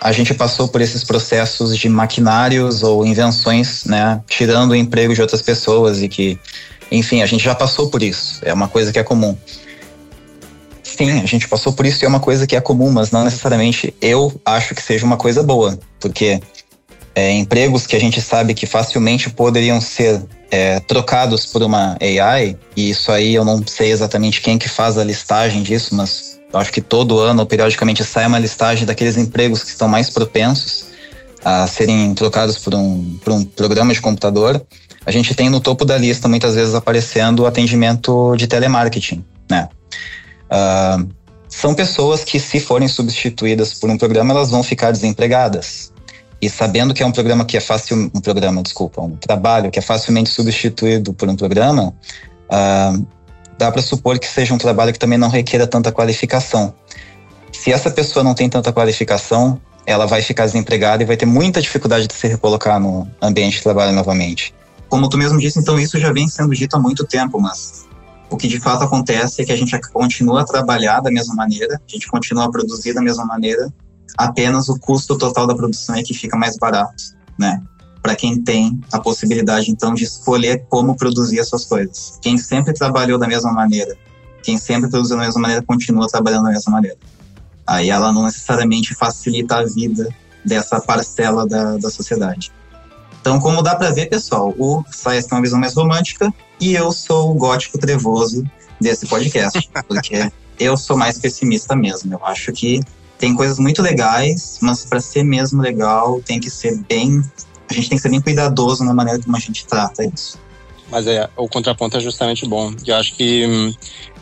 a 0.00 0.12
gente 0.12 0.32
passou 0.32 0.68
por 0.68 0.80
esses 0.80 1.02
processos 1.02 1.76
de 1.76 1.88
maquinários 1.88 2.84
ou 2.84 3.04
invenções, 3.04 3.84
né, 3.84 4.20
tirando 4.28 4.72
o 4.72 4.76
emprego 4.76 5.12
de 5.12 5.20
outras 5.20 5.42
pessoas 5.42 6.02
e 6.02 6.08
que, 6.08 6.38
enfim, 6.98 7.22
a 7.22 7.26
gente 7.26 7.42
já 7.42 7.54
passou 7.54 7.88
por 7.88 8.02
isso, 8.02 8.40
é 8.42 8.52
uma 8.52 8.68
coisa 8.68 8.92
que 8.92 8.98
é 8.98 9.02
comum. 9.02 9.36
Sim, 10.82 11.20
a 11.20 11.26
gente 11.26 11.48
passou 11.48 11.72
por 11.72 11.86
isso 11.86 12.04
e 12.04 12.06
é 12.06 12.08
uma 12.08 12.20
coisa 12.20 12.46
que 12.46 12.54
é 12.54 12.60
comum, 12.60 12.90
mas 12.90 13.10
não 13.10 13.24
necessariamente 13.24 13.94
eu 14.00 14.32
acho 14.44 14.74
que 14.74 14.82
seja 14.82 15.06
uma 15.06 15.16
coisa 15.16 15.42
boa, 15.42 15.78
porque 15.98 16.40
é, 17.14 17.32
empregos 17.32 17.86
que 17.86 17.96
a 17.96 18.00
gente 18.00 18.20
sabe 18.20 18.54
que 18.54 18.66
facilmente 18.66 19.30
poderiam 19.30 19.80
ser 19.80 20.22
é, 20.50 20.80
trocados 20.80 21.46
por 21.46 21.62
uma 21.62 21.96
AI, 22.00 22.56
e 22.76 22.90
isso 22.90 23.10
aí 23.10 23.34
eu 23.34 23.44
não 23.44 23.62
sei 23.66 23.90
exatamente 23.90 24.42
quem 24.42 24.58
que 24.58 24.68
faz 24.68 24.98
a 24.98 25.04
listagem 25.04 25.62
disso, 25.62 25.94
mas 25.94 26.38
eu 26.52 26.60
acho 26.60 26.70
que 26.70 26.82
todo 26.82 27.18
ano, 27.18 27.46
periodicamente, 27.46 28.04
sai 28.04 28.26
uma 28.26 28.38
listagem 28.38 28.84
daqueles 28.84 29.16
empregos 29.16 29.62
que 29.62 29.70
estão 29.70 29.88
mais 29.88 30.10
propensos 30.10 30.84
a 31.42 31.66
serem 31.66 32.14
trocados 32.14 32.58
por 32.58 32.74
um, 32.74 33.18
por 33.24 33.32
um 33.32 33.44
programa 33.44 33.94
de 33.94 34.00
computador. 34.00 34.62
A 35.04 35.10
gente 35.10 35.34
tem 35.34 35.50
no 35.50 35.60
topo 35.60 35.84
da 35.84 35.98
lista, 35.98 36.28
muitas 36.28 36.54
vezes, 36.54 36.74
aparecendo 36.74 37.46
atendimento 37.46 38.36
de 38.36 38.46
telemarketing, 38.46 39.24
né? 39.50 39.68
Uh, 40.50 41.08
são 41.48 41.74
pessoas 41.74 42.24
que, 42.24 42.38
se 42.38 42.60
forem 42.60 42.88
substituídas 42.88 43.74
por 43.74 43.90
um 43.90 43.98
programa, 43.98 44.32
elas 44.32 44.50
vão 44.50 44.62
ficar 44.62 44.90
desempregadas. 44.90 45.92
E 46.40 46.48
sabendo 46.48 46.94
que 46.94 47.02
é 47.02 47.06
um 47.06 47.12
programa 47.12 47.44
que 47.44 47.56
é 47.56 47.60
fácil, 47.60 48.10
um 48.14 48.20
programa, 48.20 48.62
desculpa, 48.62 49.00
um 49.00 49.16
trabalho 49.16 49.70
que 49.70 49.78
é 49.78 49.82
facilmente 49.82 50.30
substituído 50.30 51.12
por 51.12 51.28
um 51.28 51.36
programa, 51.36 51.94
uh, 52.48 53.06
dá 53.58 53.70
para 53.70 53.82
supor 53.82 54.18
que 54.18 54.26
seja 54.26 54.54
um 54.54 54.58
trabalho 54.58 54.92
que 54.92 54.98
também 54.98 55.18
não 55.18 55.28
requeira 55.28 55.66
tanta 55.66 55.92
qualificação. 55.92 56.74
Se 57.52 57.72
essa 57.72 57.90
pessoa 57.90 58.24
não 58.24 58.34
tem 58.34 58.48
tanta 58.48 58.72
qualificação, 58.72 59.60
ela 59.86 60.06
vai 60.06 60.22
ficar 60.22 60.46
desempregada 60.46 61.02
e 61.02 61.06
vai 61.06 61.16
ter 61.16 61.26
muita 61.26 61.60
dificuldade 61.60 62.06
de 62.06 62.14
se 62.14 62.26
recolocar 62.26 62.80
no 62.80 63.08
ambiente 63.20 63.58
de 63.58 63.62
trabalho 63.62 63.92
novamente. 63.92 64.54
Como 64.92 65.08
tu 65.08 65.16
mesmo 65.16 65.38
disse, 65.38 65.58
então 65.58 65.80
isso 65.80 65.98
já 65.98 66.12
vem 66.12 66.28
sendo 66.28 66.54
dito 66.54 66.76
há 66.76 66.78
muito 66.78 67.06
tempo, 67.06 67.40
mas 67.40 67.86
O 68.28 68.36
que 68.36 68.46
de 68.46 68.60
fato 68.60 68.84
acontece 68.84 69.40
é 69.40 69.44
que 69.46 69.50
a 69.50 69.56
gente 69.56 69.78
continua 69.90 70.42
a 70.42 70.44
trabalhar 70.44 71.00
da 71.00 71.10
mesma 71.10 71.34
maneira, 71.34 71.76
a 71.76 71.90
gente 71.90 72.06
continua 72.08 72.44
a 72.44 72.50
produzir 72.50 72.92
da 72.92 73.00
mesma 73.00 73.24
maneira, 73.24 73.72
apenas 74.18 74.68
o 74.68 74.78
custo 74.78 75.16
total 75.16 75.46
da 75.46 75.54
produção 75.54 75.94
é 75.94 76.02
que 76.02 76.12
fica 76.12 76.36
mais 76.36 76.58
barato, 76.58 77.02
né? 77.38 77.62
Para 78.02 78.14
quem 78.14 78.42
tem 78.42 78.78
a 78.92 79.00
possibilidade 79.00 79.70
então 79.70 79.94
de 79.94 80.04
escolher 80.04 80.66
como 80.68 80.94
produzir 80.94 81.40
as 81.40 81.48
suas 81.48 81.64
coisas. 81.64 82.18
Quem 82.20 82.36
sempre 82.36 82.74
trabalhou 82.74 83.18
da 83.18 83.26
mesma 83.26 83.50
maneira, 83.50 83.96
quem 84.42 84.58
sempre 84.58 84.90
produziu 84.90 85.16
da 85.16 85.24
mesma 85.24 85.40
maneira, 85.40 85.62
continua 85.62 86.06
trabalhando 86.06 86.44
da 86.44 86.50
mesma 86.50 86.70
maneira. 86.70 86.98
Aí 87.66 87.88
ela 87.88 88.12
não 88.12 88.24
necessariamente 88.24 88.94
facilita 88.94 89.56
a 89.56 89.64
vida 89.64 90.14
dessa 90.44 90.78
parcela 90.82 91.48
da, 91.48 91.78
da 91.78 91.88
sociedade. 91.88 92.52
Então, 93.22 93.38
como 93.38 93.62
dá 93.62 93.76
para 93.76 93.92
ver, 93.92 94.06
pessoal, 94.06 94.52
o 94.58 94.82
Saias 94.90 95.26
tem 95.26 95.38
uma 95.38 95.42
visão 95.42 95.60
mais 95.60 95.74
romântica 95.74 96.34
e 96.60 96.74
eu 96.74 96.90
sou 96.90 97.30
o 97.30 97.34
gótico 97.34 97.78
trevoso 97.78 98.44
desse 98.80 99.06
podcast, 99.06 99.70
porque 99.86 100.28
eu 100.58 100.76
sou 100.76 100.96
mais 100.96 101.20
pessimista 101.20 101.76
mesmo. 101.76 102.14
Eu 102.14 102.26
acho 102.26 102.52
que 102.52 102.80
tem 103.18 103.32
coisas 103.32 103.60
muito 103.60 103.80
legais, 103.80 104.58
mas 104.60 104.84
para 104.84 105.00
ser 105.00 105.22
mesmo 105.22 105.62
legal, 105.62 106.20
tem 106.20 106.40
que 106.40 106.50
ser 106.50 106.76
bem. 106.88 107.22
A 107.70 107.72
gente 107.72 107.90
tem 107.90 107.96
que 107.96 108.02
ser 108.02 108.08
bem 108.08 108.20
cuidadoso 108.20 108.82
na 108.82 108.92
maneira 108.92 109.22
como 109.22 109.36
a 109.36 109.40
gente 109.40 109.64
trata 109.66 110.04
isso. 110.04 110.36
Mas 110.90 111.06
é, 111.06 111.30
o 111.36 111.48
contraponto 111.48 111.96
é 111.96 112.00
justamente 112.00 112.44
bom. 112.44 112.74
Eu 112.84 112.96
acho 112.96 113.14
que 113.14 113.44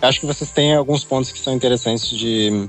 eu 0.03 0.09
acho 0.09 0.21
que 0.21 0.27
vocês 0.27 0.51
têm 0.51 0.75
alguns 0.75 1.05
pontos 1.05 1.33
que 1.33 1.39
são 1.39 1.55
interessantes 1.55 2.11
de, 2.11 2.69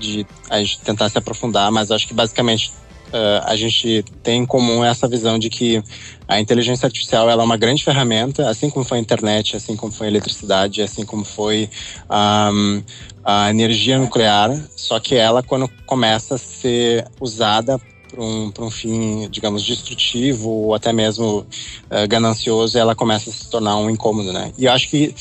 de 0.00 0.26
a 0.50 0.58
gente 0.58 0.80
tentar 0.80 1.08
se 1.08 1.16
aprofundar, 1.16 1.70
mas 1.70 1.92
acho 1.92 2.08
que 2.08 2.14
basicamente 2.14 2.72
uh, 3.12 3.44
a 3.44 3.56
gente 3.56 4.04
tem 4.22 4.42
em 4.42 4.46
comum 4.46 4.84
essa 4.84 5.08
visão 5.08 5.38
de 5.38 5.50
que 5.50 5.82
a 6.26 6.40
inteligência 6.40 6.86
artificial 6.86 7.28
ela 7.28 7.42
é 7.42 7.44
uma 7.44 7.56
grande 7.56 7.82
ferramenta, 7.82 8.48
assim 8.48 8.70
como 8.70 8.84
foi 8.84 8.98
a 8.98 9.00
internet, 9.00 9.56
assim 9.56 9.76
como 9.76 9.92
foi 9.92 10.06
a 10.06 10.10
eletricidade, 10.10 10.80
assim 10.80 11.04
como 11.04 11.24
foi 11.24 11.68
um, 12.08 12.82
a 13.24 13.50
energia 13.50 13.98
nuclear, 13.98 14.50
só 14.76 15.00
que 15.00 15.14
ela, 15.14 15.42
quando 15.42 15.68
começa 15.86 16.36
a 16.36 16.38
ser 16.38 17.06
usada 17.20 17.80
para 18.10 18.22
um, 18.22 18.52
um 18.60 18.70
fim, 18.70 19.28
digamos, 19.30 19.64
destrutivo 19.64 20.50
ou 20.50 20.74
até 20.74 20.92
mesmo 20.92 21.38
uh, 21.38 22.08
ganancioso, 22.08 22.78
ela 22.78 22.94
começa 22.94 23.30
a 23.30 23.32
se 23.32 23.48
tornar 23.48 23.76
um 23.76 23.88
incômodo, 23.88 24.32
né? 24.32 24.52
E 24.58 24.64
eu 24.64 24.72
acho 24.72 24.88
que 24.88 25.14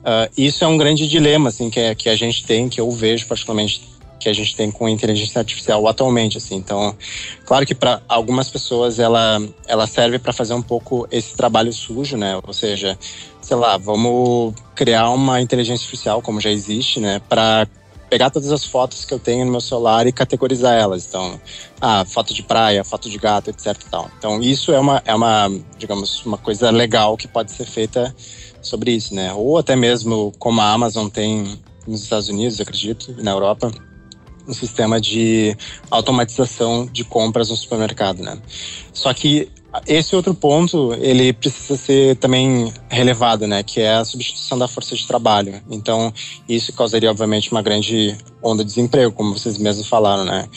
uh, 0.00 0.30
isso 0.36 0.64
é 0.64 0.66
um 0.66 0.76
grande 0.76 1.08
dilema, 1.08 1.48
assim, 1.48 1.70
que, 1.70 1.80
é, 1.80 1.94
que 1.94 2.08
a 2.08 2.16
gente 2.16 2.44
tem, 2.44 2.68
que 2.68 2.80
eu 2.80 2.90
vejo 2.90 3.26
particularmente 3.26 3.93
que 4.18 4.28
a 4.28 4.32
gente 4.32 4.56
tem 4.56 4.70
com 4.70 4.88
inteligência 4.88 5.38
artificial 5.38 5.86
atualmente, 5.86 6.38
assim. 6.38 6.56
Então, 6.56 6.96
claro 7.44 7.66
que 7.66 7.74
para 7.74 8.00
algumas 8.08 8.48
pessoas 8.48 8.98
ela 8.98 9.40
ela 9.66 9.86
serve 9.86 10.18
para 10.18 10.32
fazer 10.32 10.54
um 10.54 10.62
pouco 10.62 11.06
esse 11.10 11.36
trabalho 11.36 11.72
sujo, 11.72 12.16
né? 12.16 12.40
Ou 12.46 12.52
seja, 12.52 12.98
sei 13.40 13.56
lá, 13.56 13.76
vamos 13.76 14.54
criar 14.74 15.10
uma 15.10 15.40
inteligência 15.40 15.84
artificial 15.84 16.22
como 16.22 16.40
já 16.40 16.50
existe, 16.50 16.98
né, 16.98 17.20
para 17.28 17.68
pegar 18.08 18.30
todas 18.30 18.52
as 18.52 18.64
fotos 18.64 19.04
que 19.04 19.12
eu 19.12 19.18
tenho 19.18 19.44
no 19.44 19.50
meu 19.50 19.60
celular 19.60 20.06
e 20.06 20.12
categorizar 20.12 20.74
elas. 20.74 21.06
Então, 21.06 21.40
ah, 21.80 22.04
foto 22.04 22.32
de 22.32 22.42
praia, 22.42 22.84
foto 22.84 23.10
de 23.10 23.18
gato, 23.18 23.50
etc. 23.50 23.76
Tal. 23.90 24.10
Então, 24.18 24.40
isso 24.40 24.72
é 24.72 24.78
uma, 24.78 25.02
é 25.04 25.14
uma, 25.14 25.50
digamos, 25.78 26.24
uma 26.24 26.38
coisa 26.38 26.70
legal 26.70 27.16
que 27.16 27.26
pode 27.26 27.50
ser 27.50 27.66
feita 27.66 28.14
sobre 28.62 28.92
isso, 28.92 29.14
né? 29.14 29.32
Ou 29.34 29.58
até 29.58 29.74
mesmo 29.74 30.32
como 30.38 30.60
a 30.60 30.72
Amazon 30.72 31.08
tem 31.08 31.58
nos 31.86 32.02
Estados 32.02 32.28
Unidos, 32.28 32.60
acredito, 32.60 33.14
e 33.18 33.22
na 33.22 33.32
Europa, 33.32 33.72
um 34.46 34.52
sistema 34.52 35.00
de 35.00 35.56
automatização 35.90 36.86
de 36.86 37.04
compras 37.04 37.50
no 37.50 37.56
supermercado, 37.56 38.22
né? 38.22 38.38
Só 38.92 39.12
que 39.12 39.48
esse 39.86 40.14
outro 40.14 40.34
ponto, 40.34 40.94
ele 41.00 41.32
precisa 41.32 41.76
ser 41.76 42.16
também 42.16 42.72
relevado, 42.88 43.46
né? 43.46 43.62
Que 43.62 43.80
é 43.80 43.94
a 43.94 44.04
substituição 44.04 44.56
da 44.56 44.68
força 44.68 44.94
de 44.94 45.06
trabalho. 45.06 45.60
Então, 45.68 46.12
isso 46.48 46.72
causaria, 46.72 47.10
obviamente, 47.10 47.50
uma 47.50 47.62
grande 47.62 48.16
onda 48.42 48.62
de 48.62 48.68
desemprego, 48.68 49.12
como 49.12 49.36
vocês 49.36 49.58
mesmos 49.58 49.88
falaram, 49.88 50.24
né? 50.24 50.48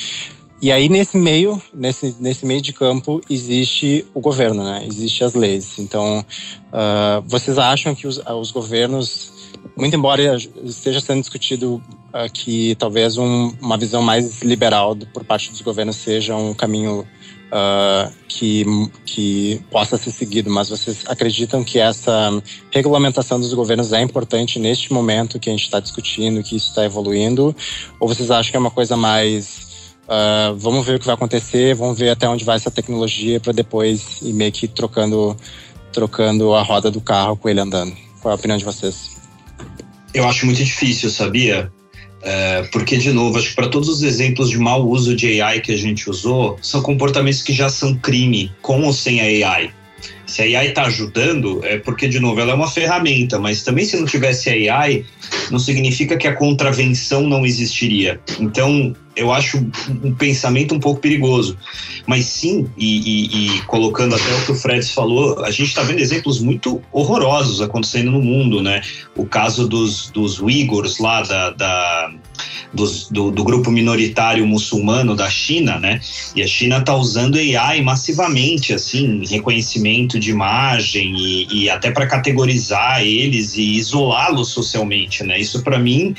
E 0.62 0.72
aí, 0.72 0.89
nesse 0.89 1.17
meio, 1.17 1.62
nesse, 1.74 2.15
nesse 2.20 2.46
meio 2.46 2.62
de 2.62 2.74
campo, 2.74 3.22
existe 3.29 4.06
o 4.13 4.20
governo, 4.20 4.63
né? 4.63 4.86
Existem 4.88 5.25
as 5.27 5.34
leis. 5.34 5.79
Então, 5.79 6.20
uh, 6.20 7.22
vocês 7.27 7.58
acham 7.58 7.94
que 7.94 8.08
os, 8.08 8.20
os 8.20 8.51
governos 8.51 9.32
muito 9.76 9.96
embora 9.96 10.38
esteja 10.64 11.00
sendo 11.00 11.22
discutido 11.22 11.82
uh, 12.14 12.32
que 12.32 12.76
talvez 12.76 13.18
um, 13.18 13.54
uma 13.62 13.78
visão 13.78 14.02
mais 14.02 14.42
liberal 14.42 14.96
do, 14.96 15.06
por 15.08 15.24
parte 15.24 15.52
dos 15.52 15.62
governos 15.62 15.96
seja 15.96 16.36
um 16.36 16.54
caminho 16.54 17.06
uh, 17.48 18.12
que, 18.28 18.66
que 19.06 19.62
possa 19.72 19.98
ser 19.98 20.12
seguido, 20.12 20.50
mas 20.50 20.70
vocês 20.70 21.04
acreditam 21.08 21.64
que 21.64 21.80
essa 21.80 22.32
regulamentação 22.72 23.40
dos 23.40 23.54
governos 23.54 23.94
é 23.94 24.02
importante 24.02 24.60
neste 24.60 24.92
momento 24.92 25.40
que 25.40 25.50
a 25.50 25.54
gente 25.54 25.64
está 25.64 25.80
discutindo, 25.80 26.44
que 26.44 26.56
isso 26.56 26.70
está 26.70 26.86
evoluindo? 26.86 27.56
Ou 28.00 28.08
vocês 28.08 28.32
acham 28.32 28.52
que 28.52 28.58
é 28.58 28.60
uma 28.60 28.72
coisa 28.72 28.96
mais 28.96 29.68
Uh, 30.08 30.56
vamos 30.56 30.86
ver 30.86 30.96
o 30.96 31.00
que 31.00 31.06
vai 31.06 31.16
acontecer, 31.16 31.76
vamos 31.76 32.00
ver 32.00 32.10
até 32.10 32.30
onde 32.30 32.46
vai 32.46 32.56
essa 32.56 32.72
tecnologia 32.72 33.42
para 33.42 33.52
depois 33.52 34.22
ir 34.22 34.32
meio 34.32 34.54
que 34.54 34.66
trocando, 34.66 35.36
trocando 35.92 36.54
a 36.54 36.64
roda 36.64 36.90
do 36.90 37.02
carro 37.02 37.36
com 37.36 37.50
ele 37.50 37.60
andando. 37.60 37.94
Qual 38.22 38.32
é 38.32 38.34
a 38.34 38.36
opinião 38.36 38.58
de 38.58 38.64
vocês? 38.64 39.17
Eu 40.14 40.28
acho 40.28 40.46
muito 40.46 40.64
difícil, 40.64 41.10
sabia? 41.10 41.72
É, 42.22 42.64
porque, 42.72 42.98
de 42.98 43.12
novo, 43.12 43.38
acho 43.38 43.50
que 43.50 43.56
para 43.56 43.70
todos 43.70 43.88
os 43.90 44.04
exemplos 44.04 44.50
de 44.50 44.58
mau 44.58 44.88
uso 44.88 45.16
de 45.16 45.42
AI 45.42 45.62
que 45.62 45.72
a 45.72 45.78
gente 45.78 46.10
usou, 46.10 46.58
são 46.62 46.82
comportamentos 46.82 47.42
que 47.42 47.54
já 47.54 47.70
são 47.70 47.96
crime, 47.96 48.52
com 48.62 48.82
ou 48.84 48.94
sem 48.94 49.22
a 49.22 49.48
AI. 49.48 49.72
Se 50.26 50.42
a 50.42 50.60
AI 50.60 50.70
está 50.70 50.84
ajudando, 50.84 51.62
é 51.64 51.78
porque, 51.78 52.08
de 52.08 52.20
novo, 52.20 52.40
ela 52.40 52.52
é 52.52 52.56
uma 52.56 52.70
ferramenta, 52.70 53.40
mas 53.40 53.64
também 53.64 53.86
se 53.86 53.98
não 53.98 54.06
tivesse 54.06 54.50
a 54.50 54.80
AI, 54.80 55.06
não 55.51 55.60
significa 55.60 56.17
que 56.17 56.27
a 56.27 56.36
contravenção 56.36 57.27
não 57.27 57.46
existiria. 57.46 58.19
Então, 58.39 58.96
eu 59.15 59.31
acho 59.34 59.57
um 60.03 60.13
pensamento 60.13 60.75
um 60.75 60.79
pouco 60.79 61.01
perigoso. 61.01 61.57
Mas 62.05 62.25
sim, 62.25 62.69
e, 62.77 63.00
e, 63.00 63.57
e 63.57 63.62
colocando 63.63 64.15
até 64.15 64.34
o 64.34 64.46
que 64.46 64.51
o 64.51 64.55
Fred 64.55 64.86
falou, 64.86 65.43
a 65.43 65.51
gente 65.51 65.67
está 65.67 65.84
vendo 65.84 66.00
exemplos 66.00 66.39
muito 66.39 66.81
horrorosos 66.91 67.62
acontecendo 67.62 68.12
no 68.12 68.22
mundo, 68.22 68.62
né? 68.62 68.81
O 69.15 69.25
caso 69.25 69.67
dos, 69.67 70.10
dos 70.12 70.39
Uyghurs 70.39 71.00
lá 71.00 71.22
da, 71.24 71.50
da 71.50 72.12
dos, 72.74 73.10
do, 73.10 73.31
do, 73.31 73.43
grupo 73.43 73.72
minoritário 73.72 74.46
muçulmano 74.46 75.15
da 75.15 75.29
China, 75.29 75.79
né? 75.79 76.00
E 76.36 76.41
a 76.41 76.48
China 76.48 76.77
está 76.77 76.96
usando 76.96 77.38
AI 77.38 77.81
massivamente, 77.81 78.74
assim, 78.74 79.24
reconhecimento 79.27 80.19
de 80.19 80.31
imagem 80.31 81.15
e, 81.17 81.63
e 81.63 81.69
até 81.69 81.91
para 81.91 82.07
categorizar 82.07 83.01
eles 83.01 83.55
e 83.55 83.75
isolá-los 83.77 84.50
socialmente, 84.50 85.17
né? 85.24 85.40
Isso 85.40 85.64
para 85.64 85.80
mim 85.80 86.16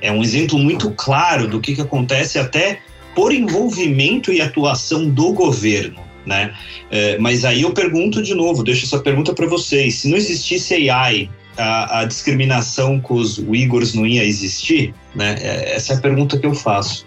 é 0.00 0.10
um 0.10 0.22
exemplo 0.22 0.58
muito 0.58 0.90
claro 0.92 1.48
do 1.48 1.60
que, 1.60 1.74
que 1.74 1.80
acontece 1.80 2.38
até 2.38 2.80
por 3.14 3.32
envolvimento 3.32 4.32
e 4.32 4.40
atuação 4.40 5.08
do 5.08 5.32
governo. 5.32 6.00
Né? 6.24 6.54
É, 6.90 7.18
mas 7.18 7.44
aí 7.44 7.62
eu 7.62 7.72
pergunto 7.72 8.22
de 8.22 8.34
novo, 8.34 8.62
deixo 8.62 8.84
essa 8.84 8.98
pergunta 8.98 9.32
para 9.32 9.46
vocês: 9.46 9.96
se 9.96 10.08
não 10.08 10.16
existisse 10.16 10.90
AI, 10.90 11.30
a, 11.56 12.00
a, 12.00 12.04
discriminação 12.04 13.00
com 13.00 13.14
os 13.14 13.38
Uyghurs 13.38 13.94
não 13.94 14.06
ia 14.06 14.24
existir? 14.24 14.94
Né? 15.14 15.36
É, 15.40 15.74
essa 15.74 15.94
é 15.94 15.96
a 15.96 16.00
pergunta 16.00 16.38
que 16.38 16.46
eu 16.46 16.54
faço. 16.54 17.06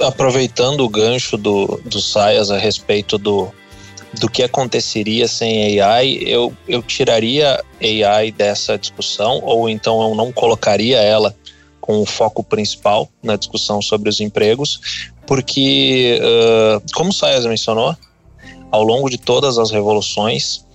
Aproveitando 0.00 0.80
o 0.80 0.88
gancho 0.88 1.36
do, 1.36 1.80
do 1.84 2.00
Saias 2.00 2.50
a 2.50 2.58
respeito 2.58 3.16
do, 3.16 3.52
do 4.18 4.28
que 4.28 4.42
aconteceria 4.42 5.28
sem 5.28 5.80
AI, 5.80 6.18
eu, 6.22 6.54
eu 6.66 6.82
tiraria 6.82 7.62
AI 7.80 8.32
dessa 8.32 8.78
discussão, 8.78 9.40
ou 9.42 9.68
então 9.68 10.00
eu 10.02 10.14
não 10.14 10.32
colocaria 10.32 10.98
ela 10.98 11.34
com 11.80 12.00
o 12.00 12.06
foco 12.06 12.42
principal 12.42 13.08
na 13.22 13.36
discussão 13.36 13.80
sobre 13.80 14.08
os 14.08 14.20
empregos, 14.20 15.12
porque, 15.26 16.20
uh, 16.20 16.82
como 16.94 17.10
o 17.10 17.12
Saias 17.12 17.44
mencionou, 17.46 17.96
ao 18.70 18.82
longo 18.82 19.08
de 19.08 19.18
todas 19.18 19.58
as 19.58 19.70
revoluções, 19.70 20.66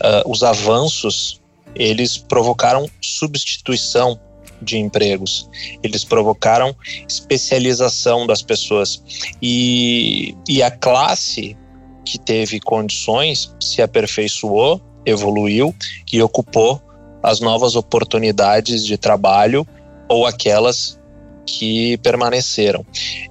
uh, 0.00 0.22
os 0.26 0.42
avanços 0.42 1.40
eles 1.74 2.16
provocaram 2.16 2.88
substituição 3.00 4.18
de 4.60 4.76
empregos, 4.76 5.48
eles 5.82 6.04
provocaram 6.04 6.74
especialização 7.08 8.26
das 8.26 8.42
pessoas. 8.42 9.02
E, 9.40 10.34
e 10.48 10.62
a 10.62 10.70
classe 10.70 11.56
que 12.04 12.18
teve 12.18 12.60
condições 12.60 13.54
se 13.60 13.82
aperfeiçoou, 13.82 14.80
evoluiu 15.04 15.74
e 16.12 16.22
ocupou 16.22 16.80
as 17.22 17.40
novas 17.40 17.76
oportunidades 17.76 18.84
de 18.84 18.96
trabalho 18.96 19.66
ou 20.08 20.26
aquelas 20.26 20.98
que 21.46 21.96
permaneceram. 21.98 22.84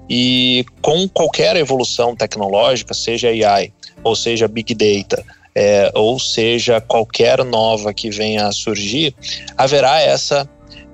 E 0.08 0.64
com 0.80 1.08
qualquer 1.08 1.56
evolução 1.56 2.14
tecnológica, 2.14 2.94
seja 2.94 3.28
AI 3.28 3.72
ou 4.02 4.16
seja 4.16 4.48
Big 4.48 4.74
Data, 4.74 5.24
é, 5.54 5.90
ou 5.94 6.18
seja, 6.18 6.80
qualquer 6.80 7.44
nova 7.44 7.92
que 7.92 8.10
venha 8.10 8.46
a 8.46 8.52
surgir, 8.52 9.14
haverá 9.56 10.00
essa 10.00 10.48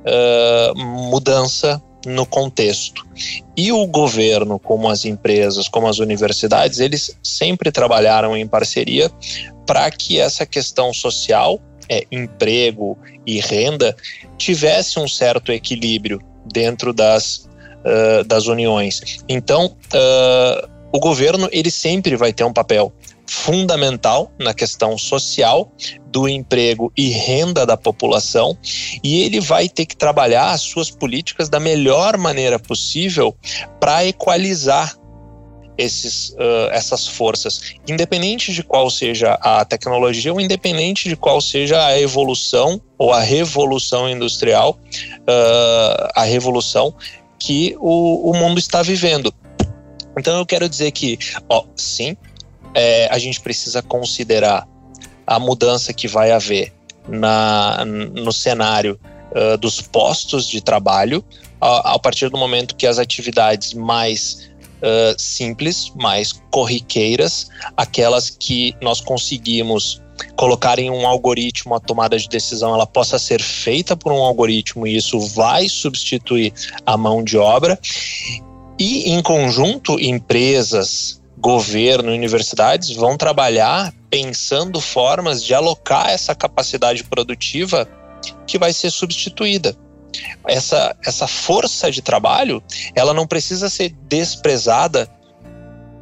uh, 0.06 0.78
mudança 0.78 1.83
no 2.06 2.25
contexto. 2.25 3.04
E 3.56 3.72
o 3.72 3.86
governo, 3.86 4.58
como 4.58 4.88
as 4.88 5.04
empresas, 5.04 5.68
como 5.68 5.88
as 5.88 5.98
universidades, 5.98 6.78
eles 6.78 7.16
sempre 7.22 7.70
trabalharam 7.72 8.36
em 8.36 8.46
parceria 8.46 9.10
para 9.66 9.90
que 9.90 10.18
essa 10.18 10.46
questão 10.46 10.94
social 10.94 11.60
é, 11.88 12.04
emprego 12.10 12.96
e 13.26 13.40
renda 13.40 13.94
tivesse 14.38 14.98
um 14.98 15.08
certo 15.08 15.50
equilíbrio 15.50 16.20
dentro 16.52 16.92
das, 16.92 17.48
uh, 17.84 18.25
das 18.25 18.46
uniões. 18.46 19.18
Então, 19.28 19.66
uh, 19.66 20.68
o 20.92 21.00
governo 21.00 21.48
ele 21.50 21.70
sempre 21.70 22.16
vai 22.16 22.32
ter 22.32 22.44
um 22.44 22.52
papel 22.52 22.92
fundamental 23.28 24.30
na 24.38 24.54
questão 24.54 24.97
social 24.97 25.73
do 26.06 26.28
emprego 26.28 26.92
e 26.97 27.09
renda 27.09 27.66
da 27.66 27.76
população 27.76 28.56
e 29.02 29.23
ele 29.23 29.40
vai 29.40 29.68
ter 29.68 29.87
que 29.87 29.97
trabalhar 29.97 30.50
as 30.50 30.62
suas 30.62 30.90
políticas 30.90 31.49
da 31.49 31.61
melhor 31.61 32.16
maneira 32.16 32.59
possível 32.59 33.37
para 33.80 34.06
equalizar 34.06 34.97
esses, 35.78 36.30
uh, 36.30 36.71
essas 36.71 37.06
forças, 37.06 37.75
independente 37.87 38.52
de 38.52 38.62
qual 38.62 38.88
seja 38.90 39.35
a 39.35 39.64
tecnologia 39.64 40.33
ou 40.33 40.40
independente 40.40 41.09
de 41.09 41.16
qual 41.16 41.40
seja 41.40 41.85
a 41.85 42.00
evolução 42.00 42.80
ou 42.97 43.12
a 43.12 43.21
revolução 43.21 44.09
industrial, 44.09 44.78
uh, 45.21 46.09
a 46.14 46.25
revolução 46.25 46.95
que 47.38 47.76
o, 47.78 48.30
o 48.30 48.35
mundo 48.35 48.59
está 48.59 48.83
vivendo. 48.83 49.33
Então 50.18 50.38
eu 50.38 50.47
quero 50.47 50.68
dizer 50.68 50.90
que, 50.92 51.18
ó, 51.49 51.64
sim, 51.76 52.16
é, 52.76 53.09
a 53.11 53.18
gente 53.18 53.40
precisa 53.40 53.80
considerar 53.80 54.68
a 55.26 55.40
mudança 55.40 55.95
que 55.95 56.06
vai 56.06 56.30
haver 56.30 56.75
na, 57.09 57.83
no 57.87 58.30
cenário 58.30 59.00
uh, 59.33 59.56
dos 59.56 59.80
postos 59.80 60.47
de 60.47 60.61
trabalho 60.61 61.25
a, 61.59 61.95
a, 61.95 61.99
partir 61.99 62.28
do 62.28 62.37
momento 62.37 62.76
que 62.76 62.87
as 62.87 62.99
atividades 62.99 63.73
mais 63.73 64.50
uh, 64.83 65.18
simples, 65.18 65.90
mais 65.97 66.33
corriqueiras, 66.50 67.49
aquelas 67.75 68.28
que 68.28 68.76
nós 68.83 69.00
conseguimos 69.00 70.02
colocar 70.37 70.78
em 70.78 70.90
um 70.90 71.06
algoritmo 71.06 71.75
a 71.75 71.80
tomada 71.80 72.18
de 72.18 72.28
decisão 72.28 72.75
ela 72.75 72.87
possa 72.87 73.18
ser 73.18 73.40
feita 73.40 73.97
por 73.97 74.12
um 74.12 74.23
algoritmo 74.23 74.87
e 74.87 74.97
isso 74.97 75.18
vai 75.18 75.66
substituir 75.66 76.52
a 76.85 76.95
mão 76.97 77.25
de 77.25 77.38
obra. 77.38 77.78
E, 78.78 79.11
em 79.11 79.23
conjunto, 79.23 79.99
empresas, 79.99 81.23
governo, 81.46 82.12
universidades 82.12 82.90
vão 82.90 83.16
trabalhar 83.16 83.94
pensando 84.10 84.80
formas 84.80 85.44
de 85.44 85.54
alocar 85.54 86.10
essa 86.10 86.34
capacidade 86.34 87.04
produtiva 87.04 87.88
que 88.48 88.58
vai 88.58 88.72
ser 88.72 88.90
substituída. 88.90 89.76
Essa, 90.44 90.96
essa 91.06 91.28
força 91.28 91.88
de 91.88 92.02
trabalho, 92.02 92.60
ela 92.96 93.14
não 93.14 93.28
precisa 93.28 93.68
ser 93.68 93.94
desprezada 94.08 95.08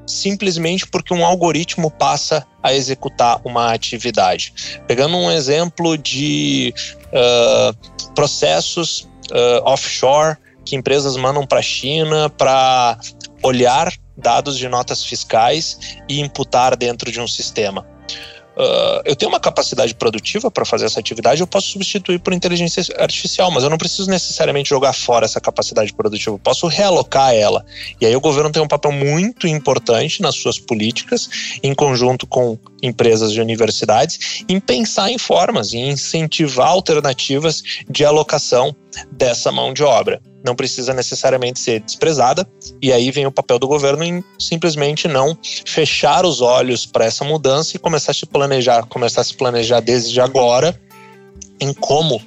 simplesmente 0.07 0.87
porque 0.87 1.13
um 1.13 1.27
algoritmo 1.27 1.91
passa 1.91 2.47
a 2.63 2.73
executar 2.73 3.39
uma 3.45 3.71
atividade. 3.75 4.81
Pegando 4.87 5.15
um 5.15 5.31
exemplo 5.31 5.99
de 5.99 6.73
uh, 7.09 8.13
processos 8.15 9.07
uh, 9.31 9.63
offshore 9.65 10.39
que 10.65 10.75
empresas 10.75 11.19
mandam 11.19 11.47
para 11.47 11.59
a 11.59 11.63
China 11.63 12.31
para 12.31 12.99
olhar 13.43 13.93
dados 14.17 14.57
de 14.59 14.69
notas 14.69 15.05
fiscais 15.05 15.79
e 16.09 16.21
imputar 16.21 16.77
dentro 16.77 17.11
de 17.11 17.21
um 17.21 17.29
sistema. 17.29 17.87
Uh, 18.57 19.03
eu 19.05 19.17
tenho 19.17 19.33
uma 19.33 19.41
capacidade 19.41 19.97
produtiva 19.97 20.49
para 20.49 20.65
fazer 20.65 20.87
essa 20.87 21.01
atividade, 21.01 21.41
eu 21.41 21.47
posso 21.47 21.71
substituir 21.71 22.21
por 22.21 22.33
inteligência 22.33 22.85
artificial, 23.01 23.51
mas 23.51 23.65
eu 23.65 23.71
não 23.71 23.77
preciso 23.77 24.09
necessariamente 24.09 24.69
jogar 24.69 24.93
fora 24.93 25.25
essa 25.25 25.41
capacidade 25.41 25.93
produtiva, 25.93 26.37
eu 26.37 26.39
posso 26.39 26.69
realocar 26.69 27.35
ela. 27.35 27.65
E 28.01 28.07
aí 28.07 28.15
o 28.15 28.21
governo 28.21 28.53
tem 28.53 28.63
um 28.63 28.69
papel 28.69 28.93
muito 28.93 29.49
importante 29.49 30.23
nas 30.23 30.37
suas 30.37 30.57
políticas, 30.57 31.59
em 31.65 31.75
conjunto 31.75 32.29
com 32.29 32.57
empresas 32.81 33.33
de 33.33 33.41
universidades, 33.41 34.45
em 34.49 34.61
pensar 34.61 35.11
em 35.11 35.19
formas, 35.19 35.75
em 35.75 35.91
incentivar 35.91 36.69
alternativas 36.69 37.61
de 37.91 38.05
alocação 38.05 38.75
dessa 39.11 39.51
mão 39.53 39.73
de 39.73 39.83
obra 39.83 40.21
não 40.45 40.55
precisa 40.55 40.93
necessariamente 40.93 41.59
ser 41.59 41.81
desprezada, 41.81 42.47
e 42.83 42.93
aí 42.93 43.11
vem 43.11 43.27
o 43.27 43.33
papel 43.33 43.59
do 43.59 43.67
governo 43.67 44.05
em 44.05 44.23
simplesmente 44.39 45.09
não 45.09 45.37
fechar 45.65 46.27
os 46.27 46.43
olhos 46.43 46.85
para 46.85 47.07
essa 47.07 47.25
mudança 47.25 47.77
e 47.77 47.81
começar 47.81 48.11
a 48.11 48.15
se 48.15 48.27
planejar, 48.27 48.85
começar 48.85 49.23
a 49.23 49.25
se 49.25 49.35
planejar 49.35 49.81
desde 49.81 50.21
agora 50.21 50.79
em 51.59 51.73
como 51.73 52.21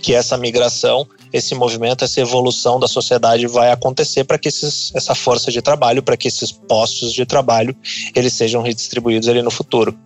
que 0.00 0.14
essa 0.14 0.38
migração, 0.38 1.06
esse 1.30 1.54
movimento, 1.54 2.04
essa 2.04 2.20
evolução 2.22 2.80
da 2.80 2.88
sociedade 2.88 3.46
vai 3.46 3.70
acontecer 3.70 4.24
para 4.24 4.38
que 4.38 4.48
esses, 4.48 4.90
essa 4.94 5.14
força 5.14 5.50
de 5.50 5.60
trabalho, 5.60 6.02
para 6.02 6.16
que 6.16 6.28
esses 6.28 6.50
postos 6.50 7.12
de 7.12 7.26
trabalho, 7.26 7.76
eles 8.14 8.32
sejam 8.32 8.62
redistribuídos 8.62 9.28
ali 9.28 9.42
no 9.42 9.50
futuro. 9.50 9.98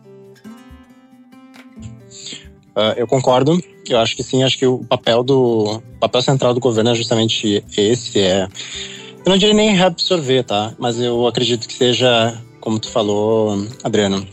Uh, 2.77 2.97
eu 2.97 3.07
concordo. 3.07 3.63
Eu 3.89 3.99
acho 3.99 4.17
que 4.17 4.23
sim. 4.23 4.43
Acho 4.43 4.59
que 4.59 4.67
o 4.67 4.79
papel 4.79 5.23
do 5.23 5.77
o 5.77 5.99
papel 6.01 6.23
central 6.23 6.55
do 6.55 6.61
governo 6.61 6.91
é 6.91 6.95
justamente 6.95 7.63
esse. 7.77 8.19
É, 8.19 8.49
eu 9.25 9.31
não 9.31 9.37
diria 9.37 9.55
nem 9.55 9.75
reabsorver, 9.75 10.45
tá? 10.45 10.75
Mas 10.79 10.99
eu 10.99 11.27
acredito 11.27 11.69
que 11.69 11.75
seja, 11.75 12.41
como 12.61 12.79
tu 12.79 12.89
falou, 12.89 13.67
Adriano, 13.85 14.27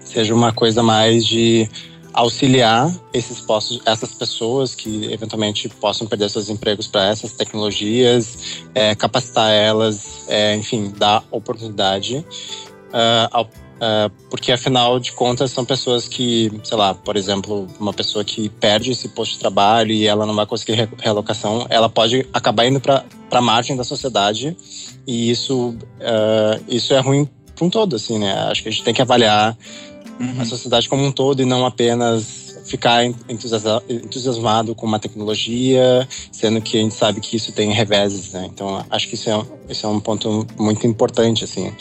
seja 0.00 0.34
uma 0.34 0.52
coisa 0.52 0.82
mais 0.82 1.26
de 1.26 1.68
auxiliar 2.16 2.90
esses 3.12 3.40
postos, 3.40 3.80
essas 3.84 4.14
pessoas 4.14 4.74
que 4.74 5.12
eventualmente 5.12 5.68
possam 5.68 6.06
perder 6.06 6.30
seus 6.30 6.48
empregos 6.48 6.86
para 6.88 7.10
essas 7.10 7.32
tecnologias, 7.32 8.64
é, 8.74 8.94
capacitar 8.94 9.52
elas, 9.52 10.24
é, 10.26 10.56
enfim, 10.56 10.94
dar 10.96 11.22
oportunidade 11.30 12.16
uh, 12.16 13.28
ao 13.30 13.50
Uh, 13.76 14.10
porque 14.30 14.50
afinal 14.52 14.98
de 14.98 15.12
contas 15.12 15.50
são 15.50 15.62
pessoas 15.62 16.08
que, 16.08 16.50
sei 16.64 16.76
lá, 16.78 16.94
por 16.94 17.14
exemplo, 17.14 17.66
uma 17.78 17.92
pessoa 17.92 18.24
que 18.24 18.48
perde 18.48 18.92
esse 18.92 19.08
posto 19.08 19.32
de 19.32 19.38
trabalho 19.38 19.92
e 19.92 20.06
ela 20.06 20.24
não 20.24 20.34
vai 20.34 20.46
conseguir 20.46 20.88
realocação, 20.98 21.66
ela 21.68 21.88
pode 21.88 22.26
acabar 22.32 22.66
indo 22.66 22.80
para 22.80 23.04
a 23.30 23.40
margem 23.40 23.76
da 23.76 23.84
sociedade 23.84 24.56
e 25.06 25.30
isso, 25.30 25.76
uh, 26.00 26.64
isso 26.66 26.94
é 26.94 27.00
ruim 27.00 27.28
para 27.54 27.66
um 27.66 27.70
todo, 27.70 27.96
assim, 27.96 28.18
né? 28.18 28.32
Acho 28.50 28.62
que 28.62 28.68
a 28.68 28.72
gente 28.72 28.82
tem 28.82 28.94
que 28.94 29.02
avaliar 29.02 29.56
uhum. 30.18 30.40
a 30.40 30.44
sociedade 30.46 30.88
como 30.88 31.04
um 31.04 31.12
todo 31.12 31.42
e 31.42 31.44
não 31.44 31.66
apenas 31.66 32.46
ficar 32.66 33.04
entusiasmado 33.04 34.74
com 34.74 34.86
uma 34.86 34.98
tecnologia, 34.98 36.06
sendo 36.32 36.60
que 36.60 36.76
a 36.76 36.80
gente 36.80 36.94
sabe 36.94 37.20
que 37.20 37.36
isso 37.36 37.52
tem 37.52 37.70
reveses, 37.72 38.32
né? 38.32 38.48
Então, 38.52 38.84
acho 38.90 39.08
que 39.08 39.14
isso 39.14 39.30
é, 39.30 39.46
isso 39.68 39.86
é 39.86 39.88
um 39.88 40.00
ponto 40.00 40.46
muito 40.58 40.86
importante, 40.86 41.44
assim. 41.44 41.72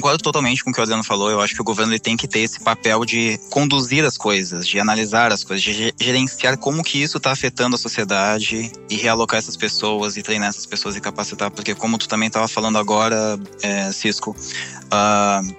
Concordo 0.00 0.22
totalmente 0.22 0.64
com 0.64 0.70
o 0.70 0.72
que 0.72 0.80
o 0.80 0.82
Adriano 0.82 1.04
falou. 1.04 1.30
Eu 1.30 1.40
acho 1.40 1.54
que 1.54 1.60
o 1.60 1.64
governo 1.64 1.92
ele 1.92 2.00
tem 2.00 2.16
que 2.16 2.26
ter 2.26 2.40
esse 2.40 2.58
papel 2.58 3.04
de 3.04 3.38
conduzir 3.50 4.04
as 4.04 4.16
coisas, 4.16 4.66
de 4.66 4.80
analisar 4.80 5.30
as 5.30 5.44
coisas, 5.44 5.62
de 5.62 5.92
gerenciar 6.00 6.56
como 6.56 6.82
que 6.82 7.02
isso 7.02 7.18
está 7.18 7.30
afetando 7.30 7.76
a 7.76 7.78
sociedade 7.78 8.72
e 8.88 8.96
realocar 8.96 9.38
essas 9.38 9.56
pessoas 9.56 10.16
e 10.16 10.22
treinar 10.22 10.48
essas 10.48 10.64
pessoas 10.64 10.96
e 10.96 11.00
capacitar. 11.00 11.50
Porque 11.50 11.74
como 11.74 11.98
tu 11.98 12.08
também 12.08 12.28
estava 12.28 12.48
falando 12.48 12.78
agora, 12.78 13.38
é, 13.62 13.92
Cisco, 13.92 14.30
uh, 14.30 15.56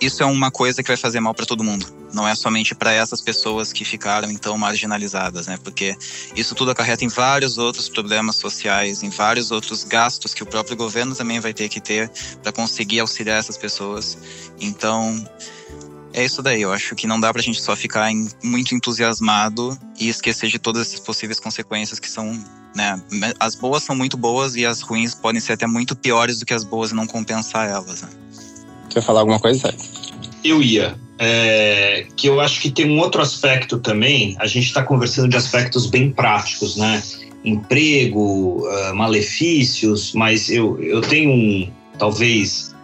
isso 0.00 0.22
é 0.22 0.26
uma 0.26 0.50
coisa 0.50 0.82
que 0.82 0.88
vai 0.88 0.96
fazer 0.96 1.20
mal 1.20 1.32
para 1.32 1.46
todo 1.46 1.62
mundo. 1.62 2.03
Não 2.14 2.26
é 2.26 2.34
somente 2.34 2.74
para 2.74 2.92
essas 2.92 3.20
pessoas 3.20 3.72
que 3.72 3.84
ficaram 3.84 4.30
então 4.30 4.56
marginalizadas, 4.56 5.48
né? 5.48 5.58
Porque 5.62 5.96
isso 6.36 6.54
tudo 6.54 6.70
acarreta 6.70 7.04
em 7.04 7.08
vários 7.08 7.58
outros 7.58 7.88
problemas 7.88 8.36
sociais, 8.36 9.02
em 9.02 9.10
vários 9.10 9.50
outros 9.50 9.82
gastos 9.82 10.32
que 10.32 10.42
o 10.42 10.46
próprio 10.46 10.76
governo 10.76 11.14
também 11.14 11.40
vai 11.40 11.52
ter 11.52 11.68
que 11.68 11.80
ter 11.80 12.08
para 12.42 12.52
conseguir 12.52 13.00
auxiliar 13.00 13.38
essas 13.38 13.58
pessoas. 13.58 14.16
Então, 14.60 15.28
é 16.12 16.24
isso 16.24 16.40
daí. 16.40 16.62
Eu 16.62 16.72
acho 16.72 16.94
que 16.94 17.06
não 17.06 17.18
dá 17.18 17.32
para 17.32 17.40
a 17.40 17.44
gente 17.44 17.60
só 17.60 17.74
ficar 17.74 18.10
em, 18.10 18.28
muito 18.42 18.74
entusiasmado 18.74 19.76
e 19.98 20.08
esquecer 20.08 20.48
de 20.48 20.58
todas 20.60 20.86
essas 20.86 21.00
possíveis 21.00 21.40
consequências 21.40 21.98
que 21.98 22.08
são, 22.08 22.32
né? 22.74 23.02
As 23.40 23.56
boas 23.56 23.82
são 23.82 23.96
muito 23.96 24.16
boas 24.16 24.54
e 24.54 24.64
as 24.64 24.80
ruins 24.80 25.14
podem 25.14 25.40
ser 25.40 25.54
até 25.54 25.66
muito 25.66 25.96
piores 25.96 26.38
do 26.38 26.46
que 26.46 26.54
as 26.54 26.62
boas 26.62 26.92
e 26.92 26.94
não 26.94 27.06
compensar 27.06 27.68
elas. 27.68 28.02
Né? 28.02 28.08
Quer 28.88 29.02
falar 29.02 29.20
alguma 29.20 29.40
coisa, 29.40 29.74
Eu 30.44 30.62
ia. 30.62 30.96
É, 31.18 32.06
que 32.16 32.28
eu 32.28 32.40
acho 32.40 32.60
que 32.60 32.70
tem 32.70 32.90
um 32.90 32.98
outro 32.98 33.22
aspecto 33.22 33.78
também. 33.78 34.36
A 34.40 34.46
gente 34.46 34.66
está 34.66 34.82
conversando 34.82 35.28
de 35.28 35.36
aspectos 35.36 35.86
bem 35.86 36.10
práticos, 36.10 36.76
né? 36.76 37.02
Emprego, 37.44 38.66
uh, 38.66 38.94
malefícios, 38.94 40.12
mas 40.12 40.50
eu, 40.50 40.82
eu 40.82 41.00
tenho 41.02 41.30
um, 41.30 41.70
talvez 41.98 42.74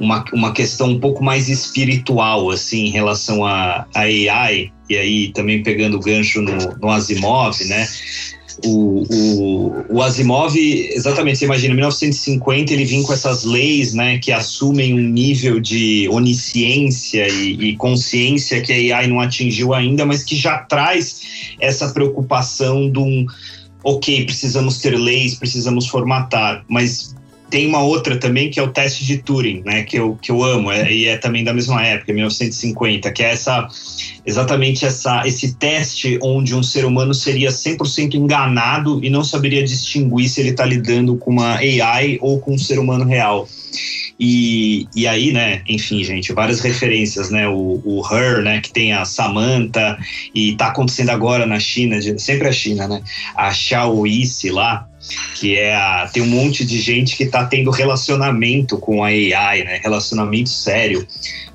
uma, 0.00 0.24
uma 0.32 0.52
questão 0.52 0.88
um 0.88 0.98
pouco 0.98 1.22
mais 1.22 1.48
espiritual, 1.48 2.50
assim, 2.50 2.86
em 2.86 2.90
relação 2.90 3.44
a, 3.44 3.86
a 3.94 4.00
AI, 4.00 4.72
e 4.88 4.96
aí 4.96 5.32
também 5.32 5.62
pegando 5.62 5.98
o 5.98 6.00
gancho 6.00 6.40
no, 6.40 6.56
no 6.80 6.90
Asimov, 6.90 7.56
né? 7.66 7.86
O, 8.64 9.04
o, 9.10 9.84
o 9.88 10.02
Asimov, 10.02 10.56
exatamente, 10.56 11.38
você 11.38 11.44
imagina, 11.44 11.72
em 11.72 11.76
1950 11.76 12.72
ele 12.72 12.84
vinha 12.84 13.04
com 13.04 13.12
essas 13.12 13.44
leis, 13.44 13.94
né, 13.94 14.18
que 14.18 14.32
assumem 14.32 14.94
um 14.94 14.98
nível 14.98 15.60
de 15.60 16.08
onisciência 16.10 17.28
e, 17.28 17.70
e, 17.70 17.76
consciência 17.76 18.60
que 18.60 18.92
a 18.92 18.98
AI 18.98 19.06
não 19.06 19.20
atingiu 19.20 19.74
ainda, 19.74 20.04
mas 20.04 20.22
que 20.22 20.36
já 20.36 20.58
traz 20.58 21.22
essa 21.60 21.90
preocupação 21.90 22.90
de 22.90 22.98
um, 22.98 23.26
ok, 23.84 24.24
precisamos 24.24 24.78
ter 24.78 24.96
leis, 24.96 25.34
precisamos 25.34 25.86
formatar, 25.86 26.64
mas 26.68 27.14
tem 27.50 27.66
uma 27.66 27.82
outra 27.82 28.16
também 28.16 28.48
que 28.48 28.60
é 28.60 28.62
o 28.62 28.68
teste 28.68 29.04
de 29.04 29.18
Turing, 29.18 29.62
né, 29.64 29.82
que 29.82 29.98
eu, 29.98 30.16
que 30.20 30.30
eu 30.30 30.42
amo, 30.42 30.70
é, 30.70 30.90
e 30.92 31.06
é 31.06 31.16
também 31.16 31.42
da 31.42 31.52
mesma 31.52 31.84
época, 31.84 32.12
1950, 32.12 33.10
que 33.10 33.22
é 33.22 33.32
essa 33.32 33.68
exatamente 34.24 34.84
essa, 34.84 35.26
esse 35.26 35.54
teste 35.54 36.18
onde 36.22 36.54
um 36.54 36.62
ser 36.62 36.84
humano 36.84 37.12
seria 37.12 37.50
100% 37.50 38.14
enganado 38.14 39.00
e 39.02 39.10
não 39.10 39.24
saberia 39.24 39.62
distinguir 39.62 40.28
se 40.28 40.40
ele 40.40 40.50
está 40.50 40.64
lidando 40.64 41.16
com 41.16 41.30
uma 41.30 41.56
AI 41.56 42.18
ou 42.20 42.38
com 42.38 42.54
um 42.54 42.58
ser 42.58 42.78
humano 42.78 43.04
real. 43.04 43.48
E, 44.22 44.86
e 44.94 45.06
aí, 45.06 45.32
né, 45.32 45.62
enfim, 45.66 46.04
gente, 46.04 46.34
várias 46.34 46.60
referências, 46.60 47.30
né? 47.30 47.48
O, 47.48 47.80
o 47.82 48.02
Her, 48.06 48.42
né, 48.42 48.60
que 48.60 48.70
tem 48.70 48.92
a 48.92 49.06
Samantha, 49.06 49.96
e 50.34 50.54
tá 50.56 50.66
acontecendo 50.66 51.08
agora 51.08 51.46
na 51.46 51.58
China, 51.58 51.96
sempre 52.18 52.46
a 52.46 52.52
China, 52.52 52.86
né? 52.86 53.02
A 53.34 53.50
Xiao 53.50 54.06
Yisi 54.06 54.50
lá, 54.50 54.86
que 55.36 55.56
é 55.56 55.74
a, 55.74 56.08
tem 56.12 56.22
um 56.22 56.26
monte 56.26 56.64
de 56.64 56.80
gente 56.80 57.16
que 57.16 57.24
está 57.24 57.44
tendo 57.44 57.70
relacionamento 57.70 58.76
com 58.78 59.02
a 59.02 59.08
AI, 59.08 59.64
né? 59.64 59.80
Relacionamento 59.82 60.50
sério. 60.50 61.06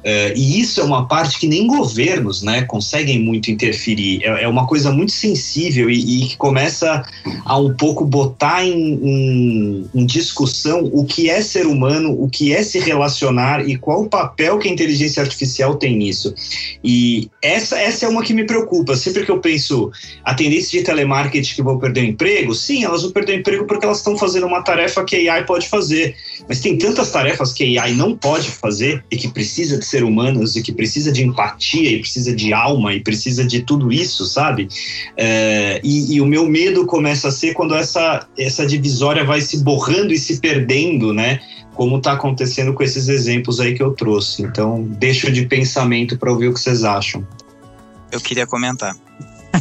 Uh, 0.06 0.30
e 0.36 0.60
isso 0.60 0.80
é 0.80 0.84
uma 0.84 1.08
parte 1.08 1.40
que 1.40 1.48
nem 1.48 1.66
governos 1.66 2.44
né, 2.44 2.62
conseguem 2.62 3.20
muito 3.20 3.50
interferir. 3.50 4.24
É, 4.24 4.44
é 4.44 4.48
uma 4.48 4.68
coisa 4.68 4.92
muito 4.92 5.12
sensível 5.12 5.90
e, 5.90 6.26
e, 6.26 6.28
que 6.28 6.38
começa 6.38 7.04
a 7.44 7.58
um 7.58 7.74
pouco 7.74 8.06
botar 8.06 8.64
em, 8.64 8.94
em, 9.04 9.90
em, 9.96 10.06
discussão 10.06 10.88
o 10.94 11.06
que 11.06 11.28
é 11.28 11.42
ser 11.42 11.66
humano, 11.66 12.12
o 12.12 12.30
que 12.30 12.54
é 12.54 12.62
se 12.62 12.78
relacionar 12.78 13.68
e 13.68 13.78
qual 13.78 14.04
o 14.04 14.08
papel 14.08 14.60
que 14.60 14.68
a 14.68 14.72
inteligência 14.72 15.24
artificial 15.24 15.74
tem 15.74 15.98
nisso. 15.98 16.36
E 16.84 17.32
essa, 17.42 17.80
essa 17.80 18.06
é 18.06 18.08
uma 18.08 18.22
que 18.22 18.34
me 18.34 18.44
preocupa. 18.44 18.96
Sempre 18.96 19.26
que 19.26 19.32
eu 19.32 19.40
penso 19.40 19.92
a 20.24 20.36
tendência 20.36 20.78
de 20.78 20.86
telemarketing 20.86 21.56
que 21.56 21.64
vão 21.64 21.80
perder 21.80 22.02
o 22.02 22.06
emprego, 22.06 22.54
sim, 22.54 22.84
elas 22.84 23.02
vão 23.02 23.12
perder 23.12 23.35
emprego 23.36 23.66
porque 23.66 23.86
elas 23.86 23.98
estão 23.98 24.18
fazendo 24.18 24.46
uma 24.46 24.64
tarefa 24.64 25.04
que 25.04 25.28
a 25.28 25.34
AI 25.34 25.46
pode 25.46 25.68
fazer. 25.68 26.16
Mas 26.48 26.60
tem 26.60 26.78
tantas 26.78 27.12
tarefas 27.12 27.54
que 27.54 27.78
a 27.78 27.84
AI 27.84 27.94
não 27.94 28.18
pode 28.18 28.50
fazer 28.50 29.04
e 29.12 29.18
que 29.18 29.28
precisa 29.28 29.78
de 29.78 29.86
ser 29.86 30.04
humanos 30.04 30.56
e 30.56 30.62
que 30.62 30.72
precisa 30.72 31.12
de 31.12 31.24
empatia 31.24 31.92
e 31.92 32.00
precisa 32.00 32.36
de 32.36 32.54
alma 32.54 32.94
e 32.94 33.00
precisa 33.00 33.44
de 33.44 33.62
tudo 33.62 33.92
isso, 33.92 34.26
sabe? 34.26 34.68
É, 35.18 35.80
e, 35.84 36.16
e, 36.16 36.22
o 36.22 36.26
meu 36.26 36.48
medo 36.48 36.86
começa 36.86 37.28
a 37.28 37.32
ser 37.32 37.54
quando 37.54 37.76
essa, 37.76 38.28
essa 38.38 38.66
divisória 38.66 39.24
vai 39.24 39.42
se 39.42 39.64
borrando 39.64 40.14
e 40.14 40.18
se 40.18 40.40
perdendo, 40.40 41.14
né? 41.14 41.40
Como 41.74 41.98
está 41.98 42.14
acontecendo 42.14 42.74
com 42.74 42.84
esses 42.84 43.10
exemplos 43.10 43.60
aí 43.60 43.74
que 43.74 43.84
eu 43.84 43.92
trouxe. 43.92 44.44
Então, 44.44 44.84
deixo 44.84 45.32
de 45.32 45.46
pensamento 45.46 46.18
para 46.18 46.32
ouvir 46.32 46.48
o 46.48 46.54
que 46.54 46.60
vocês 46.60 46.84
acham. 46.84 47.26
Eu 48.12 48.22
queria 48.22 48.48
comentar. 48.48 48.96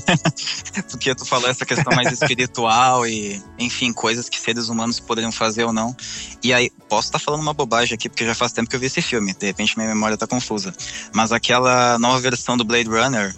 Porque 0.91 1.15
tu 1.15 1.25
falou 1.25 1.49
essa 1.49 1.65
questão 1.65 1.95
mais 1.95 2.13
espiritual 2.13 3.07
e, 3.07 3.43
enfim, 3.59 3.93
coisas 3.93 4.29
que 4.29 4.39
seres 4.39 4.69
humanos 4.69 5.01
poderiam 5.01 5.33
fazer 5.33 5.65
ou 5.65 5.73
não. 5.73 5.97
E 6.43 6.53
aí, 6.53 6.71
posso 6.89 7.09
estar 7.09 7.19
tá 7.19 7.25
falando 7.25 7.41
uma 7.41 7.55
bobagem 7.55 7.95
aqui, 7.95 8.09
porque 8.09 8.25
já 8.25 8.35
faz 8.35 8.53
tempo 8.53 8.69
que 8.69 8.77
eu 8.77 8.81
vi 8.81 8.87
esse 8.87 9.03
filme, 9.03 9.35
de 9.35 9.47
repente 9.47 9.77
minha 9.77 9.89
memória 9.89 10.17
tá 10.17 10.27
confusa. 10.27 10.75
Mas 11.13 11.33
aquela 11.33 11.99
nova 11.99 12.21
versão 12.21 12.57
do 12.57 12.65
Blade 12.65 12.89
Runner, 12.89 13.35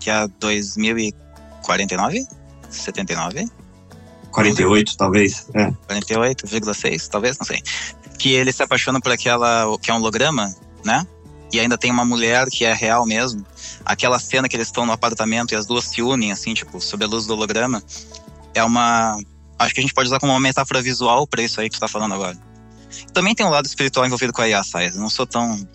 que 0.00 0.10
é 0.10 0.14
a 0.14 0.26
2049? 0.26 2.26
79? 2.70 3.48
48, 4.30 4.96
talvez. 4.96 5.46
É. 5.54 5.70
48,6, 5.94 7.08
talvez, 7.08 7.38
não 7.38 7.46
sei. 7.46 7.62
Que 8.18 8.32
ele 8.32 8.52
se 8.52 8.62
apaixona 8.62 9.00
por 9.00 9.12
aquela 9.12 9.66
que 9.78 9.90
é 9.90 9.94
um 9.94 9.96
holograma, 9.96 10.54
né? 10.84 11.06
E 11.52 11.58
ainda 11.58 11.78
tem 11.78 11.90
uma 11.90 12.04
mulher 12.04 12.46
que 12.50 12.64
é 12.64 12.74
real 12.74 13.06
mesmo 13.06 13.44
aquela 13.84 14.18
cena 14.18 14.48
que 14.48 14.56
eles 14.56 14.68
estão 14.68 14.84
no 14.84 14.92
apartamento 14.92 15.52
e 15.52 15.56
as 15.56 15.66
duas 15.66 15.84
se 15.84 16.02
unem, 16.02 16.32
assim, 16.32 16.54
tipo, 16.54 16.80
sob 16.80 17.04
a 17.04 17.08
luz 17.08 17.26
do 17.26 17.34
holograma, 17.34 17.82
é 18.54 18.62
uma. 18.62 19.18
Acho 19.58 19.74
que 19.74 19.80
a 19.80 19.82
gente 19.82 19.94
pode 19.94 20.08
usar 20.08 20.20
como 20.20 20.32
uma 20.32 20.40
metáfora 20.40 20.80
visual 20.80 21.26
para 21.26 21.42
isso 21.42 21.60
aí 21.60 21.68
que 21.68 21.76
tu 21.76 21.80
tá 21.80 21.88
falando 21.88 22.14
agora. 22.14 22.36
Também 23.12 23.34
tem 23.34 23.44
um 23.44 23.50
lado 23.50 23.66
espiritual 23.66 24.06
envolvido 24.06 24.32
com 24.32 24.42
a 24.42 24.48
IA, 24.48 24.62
Sais. 24.62 24.96
Não 24.96 25.10
sou 25.10 25.26
tão, 25.26 25.66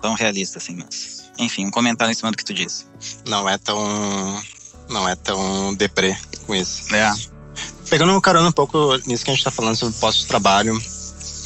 tão 0.00 0.14
realista 0.14 0.58
assim, 0.58 0.76
mas. 0.76 1.30
Enfim, 1.38 1.66
um 1.66 1.70
comentário 1.70 2.12
em 2.12 2.14
cima 2.14 2.30
do 2.30 2.36
que 2.36 2.44
tu 2.44 2.52
disse. 2.52 2.86
Não 3.26 3.48
é 3.48 3.56
tão. 3.56 4.42
Não 4.88 5.08
é 5.08 5.14
tão 5.14 5.74
deprê 5.74 6.16
com 6.46 6.54
isso. 6.54 6.94
É. 6.94 7.12
Pegando 7.88 8.12
um 8.12 8.20
carona 8.20 8.48
um 8.48 8.52
pouco 8.52 8.96
nisso 9.06 9.24
que 9.24 9.30
a 9.30 9.34
gente 9.34 9.44
tá 9.44 9.50
falando 9.50 9.76
sobre 9.76 9.98
posto 9.98 10.20
de 10.20 10.26
trabalho 10.26 10.80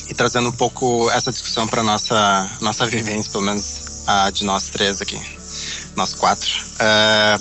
e 0.09 0.15
trazendo 0.15 0.49
um 0.49 0.53
pouco 0.53 1.11
essa 1.11 1.31
discussão 1.31 1.67
para 1.67 1.83
nossa 1.83 2.51
nossa 2.61 2.87
vivência, 2.87 3.31
pelo 3.31 3.45
menos 3.45 4.03
a 4.07 4.31
de 4.31 4.45
nós 4.45 4.69
três 4.69 5.01
aqui 5.01 5.19
nós 5.97 6.15
quatro. 6.15 6.51
É, 6.79 7.39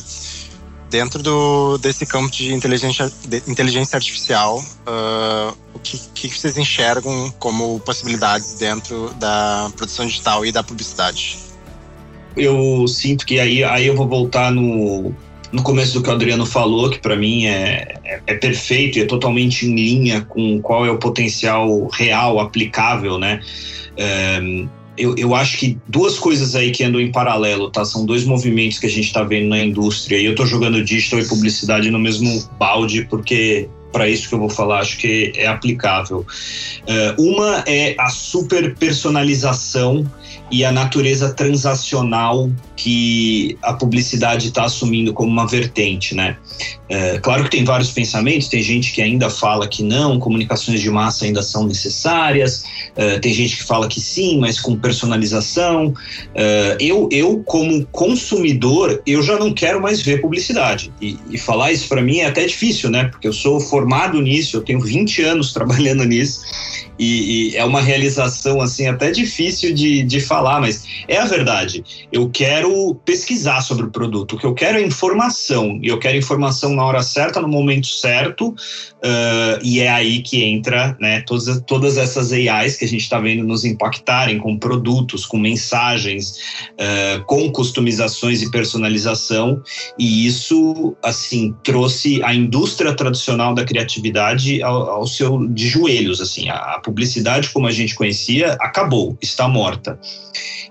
dentro 0.93 1.23
do, 1.23 1.77
desse 1.79 2.05
campo 2.05 2.29
de 2.29 2.53
inteligência, 2.53 3.11
de 3.27 3.41
inteligência 3.47 3.97
artificial, 3.97 4.59
uh, 4.59 5.57
o 5.73 5.79
que, 5.79 5.97
que 6.13 6.29
vocês 6.29 6.55
enxergam 6.55 7.33
como 7.39 7.79
possibilidades 7.79 8.53
dentro 8.59 9.09
da 9.15 9.71
produção 9.75 10.05
digital 10.05 10.45
e 10.45 10.51
da 10.51 10.61
publicidade? 10.61 11.39
Eu 12.37 12.87
sinto 12.87 13.25
que 13.25 13.39
aí, 13.39 13.63
aí 13.63 13.87
eu 13.87 13.95
vou 13.95 14.07
voltar 14.07 14.51
no, 14.51 15.11
no 15.51 15.63
começo 15.63 15.93
do 15.93 16.03
que 16.03 16.09
o 16.09 16.13
Adriano 16.13 16.45
falou, 16.45 16.91
que 16.91 16.99
para 16.99 17.15
mim 17.15 17.45
é, 17.45 17.95
é, 18.03 18.21
é, 18.27 18.35
perfeito 18.35 18.99
e 18.99 19.01
é 19.01 19.05
totalmente 19.05 19.65
em 19.65 19.75
linha 19.75 20.21
com 20.21 20.61
qual 20.61 20.85
é 20.85 20.91
o 20.91 20.99
potencial 20.99 21.87
real, 21.87 22.39
aplicável, 22.39 23.17
né? 23.17 23.39
É, 23.97 24.39
eu, 24.97 25.15
eu 25.17 25.33
acho 25.35 25.57
que 25.57 25.77
duas 25.87 26.19
coisas 26.19 26.55
aí 26.55 26.71
que 26.71 26.83
andam 26.83 27.01
em 27.01 27.11
paralelo, 27.11 27.69
tá? 27.69 27.83
São 27.83 28.05
dois 28.05 28.25
movimentos 28.25 28.79
que 28.79 28.85
a 28.85 28.89
gente 28.89 29.05
está 29.05 29.23
vendo 29.23 29.49
na 29.49 29.63
indústria. 29.63 30.17
E 30.17 30.25
eu 30.25 30.31
estou 30.31 30.45
jogando 30.45 30.83
digital 30.83 31.19
e 31.19 31.27
publicidade 31.27 31.89
no 31.89 31.99
mesmo 31.99 32.47
balde, 32.59 33.05
porque 33.09 33.67
para 33.93 34.09
isso 34.09 34.27
que 34.27 34.35
eu 34.35 34.39
vou 34.39 34.49
falar, 34.49 34.79
acho 34.79 34.97
que 34.97 35.31
é 35.35 35.47
aplicável. 35.47 36.25
Uh, 36.81 37.21
uma 37.21 37.63
é 37.67 37.95
a 37.97 38.09
super 38.09 38.75
personalização 38.75 40.05
e 40.51 40.65
a 40.65 40.71
natureza 40.71 41.33
transacional 41.33 42.51
que 42.75 43.57
a 43.61 43.73
publicidade 43.73 44.47
está 44.47 44.65
assumindo 44.65 45.13
como 45.13 45.29
uma 45.29 45.47
vertente, 45.47 46.13
né? 46.13 46.37
É, 46.89 47.17
claro 47.19 47.45
que 47.45 47.49
tem 47.49 47.63
vários 47.63 47.91
pensamentos, 47.91 48.47
tem 48.47 48.61
gente 48.61 48.91
que 48.93 49.01
ainda 49.01 49.29
fala 49.29 49.67
que 49.67 49.81
não, 49.81 50.19
comunicações 50.19 50.81
de 50.81 50.89
massa 50.91 51.25
ainda 51.25 51.41
são 51.41 51.65
necessárias, 51.65 52.65
é, 52.95 53.17
tem 53.19 53.33
gente 53.33 53.57
que 53.57 53.63
fala 53.63 53.87
que 53.87 53.99
sim, 53.99 54.39
mas 54.39 54.59
com 54.59 54.75
personalização. 54.75 55.93
É, 56.35 56.77
eu, 56.79 57.09
eu, 57.11 57.41
como 57.45 57.85
consumidor, 57.87 59.01
eu 59.07 59.23
já 59.23 59.39
não 59.39 59.53
quero 59.53 59.81
mais 59.81 60.01
ver 60.01 60.21
publicidade. 60.21 60.91
E, 61.01 61.17
e 61.31 61.37
falar 61.37 61.71
isso 61.71 61.87
para 61.87 62.01
mim 62.01 62.19
é 62.19 62.27
até 62.27 62.45
difícil, 62.45 62.89
né? 62.89 63.05
Porque 63.05 63.27
eu 63.27 63.33
sou 63.33 63.59
formado 63.59 63.82
nisso, 64.21 64.57
eu 64.57 64.61
tenho 64.61 64.79
20 64.79 65.21
anos 65.23 65.53
trabalhando 65.53 66.03
nisso. 66.03 66.41
E, 66.97 67.53
e, 67.53 67.57
é 67.57 67.65
uma 67.65 67.81
realização 67.81 68.61
assim 68.61 68.87
até 68.87 69.09
difícil 69.09 69.73
de, 69.73 70.03
de 70.03 70.19
falar, 70.19 70.61
mas 70.61 70.85
é 71.07 71.17
a 71.17 71.25
verdade. 71.25 71.83
Eu 72.11 72.29
quero 72.29 72.95
pesquisar 73.03 73.61
sobre 73.61 73.85
o 73.85 73.89
produto, 73.89 74.35
o 74.35 74.39
que 74.39 74.45
eu 74.45 74.53
quero 74.53 74.77
é 74.77 74.81
informação, 74.81 75.79
e 75.81 75.87
eu 75.87 75.97
quero 75.97 76.17
informação 76.17 76.75
na 76.75 76.85
hora 76.85 77.01
certa, 77.01 77.41
no 77.41 77.47
momento 77.47 77.87
certo, 77.87 78.49
uh, 78.49 79.59
e 79.63 79.79
é 79.79 79.89
aí 79.89 80.21
que 80.21 80.43
entra 80.43 80.95
né, 80.99 81.21
todas, 81.21 81.61
todas 81.65 81.97
essas 81.97 82.31
AIs 82.31 82.77
que 82.77 82.85
a 82.85 82.87
gente 82.87 83.01
está 83.01 83.19
vendo 83.19 83.43
nos 83.43 83.65
impactarem 83.65 84.37
com 84.37 84.57
produtos, 84.57 85.25
com 85.25 85.37
mensagens, 85.37 86.37
uh, 86.73 87.23
com 87.25 87.51
customizações 87.51 88.41
e 88.41 88.51
personalização, 88.51 89.61
e 89.97 90.27
isso 90.27 90.95
assim 91.01 91.55
trouxe 91.63 92.23
a 92.23 92.33
indústria 92.33 92.93
tradicional 92.93 93.53
da 93.55 93.65
criatividade 93.73 94.61
ao, 94.61 94.89
ao 94.89 95.07
seu 95.07 95.47
de 95.47 95.67
joelhos, 95.67 96.21
assim, 96.21 96.47
a 96.49 96.79
publicidade 96.83 97.49
como 97.49 97.67
a 97.67 97.71
gente 97.71 97.95
conhecia 97.95 98.53
acabou, 98.59 99.17
está 99.21 99.47
morta. 99.47 99.99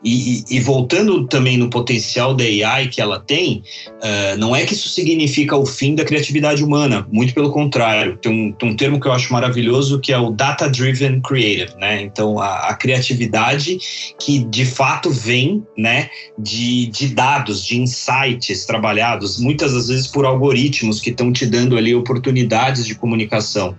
E, 0.05 0.45
e, 0.51 0.57
e, 0.57 0.61
voltando 0.61 1.29
também 1.29 1.57
no 1.57 1.71
potencial 1.71 2.35
da 2.35 2.43
AI 2.43 2.89
que 2.89 3.01
ela 3.01 3.21
tem, 3.21 3.63
uh, 4.03 4.37
não 4.37 4.55
é 4.55 4.65
que 4.65 4.75
isso 4.75 4.89
significa 4.89 5.57
o 5.57 5.65
fim 5.65 5.95
da 5.95 6.05
criatividade 6.05 6.65
humana, 6.65 7.07
muito 7.13 7.33
pelo 7.33 7.53
contrário. 7.53 8.17
Tem 8.17 8.33
um, 8.33 8.53
tem 8.53 8.69
um 8.69 8.77
termo 8.77 9.01
que 9.01 9.07
eu 9.07 9.13
acho 9.13 9.33
maravilhoso 9.33 10.01
que 10.01 10.13
é 10.13 10.19
o 10.19 10.31
Data 10.31 10.69
Driven 10.69 11.21
Creative, 11.21 11.77
né? 11.79 12.03
Então, 12.03 12.41
a, 12.41 12.71
a 12.71 12.75
criatividade 12.75 13.79
que 14.19 14.41
de 14.41 14.65
fato 14.65 15.09
vem 15.09 15.65
né, 15.79 16.11
de, 16.37 16.87
de 16.87 17.09
dados, 17.09 17.65
de 17.65 17.81
insights 17.81 18.65
trabalhados, 18.65 19.39
muitas 19.39 19.73
das 19.73 19.87
vezes 19.87 20.09
por 20.09 20.25
algoritmos 20.25 21.01
que 21.01 21.11
estão 21.11 21.33
te 21.33 21.47
dando 21.47 21.77
ali 21.77 21.95
oportunidades 21.95 22.85
de 22.85 22.92
comunicação. 22.95 23.77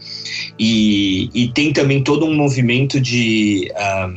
E, 0.60 1.30
e 1.34 1.48
tem 1.50 1.74
também 1.74 2.04
todo 2.04 2.26
um 2.26 2.36
movimento 2.36 3.00
de. 3.00 3.72
Ah, 3.76 4.12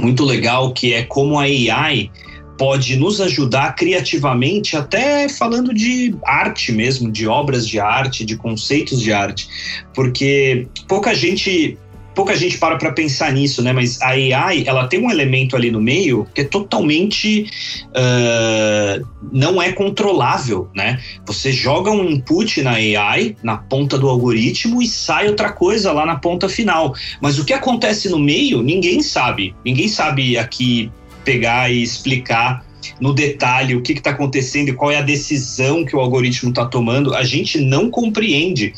muito 0.00 0.24
legal 0.24 0.72
que 0.72 0.94
é 0.94 1.02
como 1.02 1.38
a 1.38 1.42
AI 1.42 2.10
pode 2.58 2.96
nos 2.96 3.20
ajudar 3.20 3.74
criativamente, 3.74 4.76
até 4.76 5.28
falando 5.28 5.74
de 5.74 6.14
arte 6.24 6.70
mesmo, 6.70 7.10
de 7.10 7.26
obras 7.26 7.66
de 7.66 7.80
arte, 7.80 8.24
de 8.24 8.36
conceitos 8.36 9.00
de 9.00 9.12
arte, 9.12 9.48
porque 9.94 10.66
pouca 10.86 11.14
gente 11.14 11.76
pouca 12.14 12.36
gente 12.36 12.58
para 12.58 12.76
para 12.76 12.92
pensar 12.92 13.32
nisso, 13.32 13.62
né? 13.62 13.72
Mas 13.72 14.00
a 14.00 14.08
AI, 14.08 14.64
ela 14.66 14.86
tem 14.86 15.00
um 15.00 15.10
elemento 15.10 15.56
ali 15.56 15.70
no 15.70 15.80
meio 15.80 16.26
que 16.34 16.42
é 16.42 16.44
totalmente 16.44 17.46
uh, 17.88 19.06
não 19.32 19.62
é 19.62 19.72
controlável, 19.72 20.68
né? 20.74 21.00
Você 21.26 21.52
joga 21.52 21.90
um 21.90 22.08
input 22.08 22.62
na 22.62 22.72
AI, 22.72 23.36
na 23.42 23.56
ponta 23.56 23.98
do 23.98 24.08
algoritmo 24.08 24.82
e 24.82 24.86
sai 24.86 25.28
outra 25.28 25.52
coisa 25.52 25.92
lá 25.92 26.04
na 26.04 26.16
ponta 26.16 26.48
final. 26.48 26.94
Mas 27.20 27.38
o 27.38 27.44
que 27.44 27.52
acontece 27.52 28.08
no 28.08 28.18
meio, 28.18 28.62
ninguém 28.62 29.02
sabe. 29.02 29.54
Ninguém 29.64 29.88
sabe 29.88 30.36
aqui 30.36 30.90
pegar 31.24 31.70
e 31.70 31.82
explicar 31.82 32.64
no 33.00 33.14
detalhe 33.14 33.76
o 33.76 33.82
que 33.82 33.92
está 33.92 34.10
acontecendo 34.10 34.68
e 34.68 34.72
qual 34.72 34.90
é 34.90 34.96
a 34.96 35.02
decisão 35.02 35.84
que 35.84 35.94
o 35.94 36.00
algoritmo 36.00 36.50
está 36.50 36.66
tomando, 36.66 37.14
a 37.14 37.22
gente 37.22 37.60
não 37.60 37.90
compreende. 37.90 38.72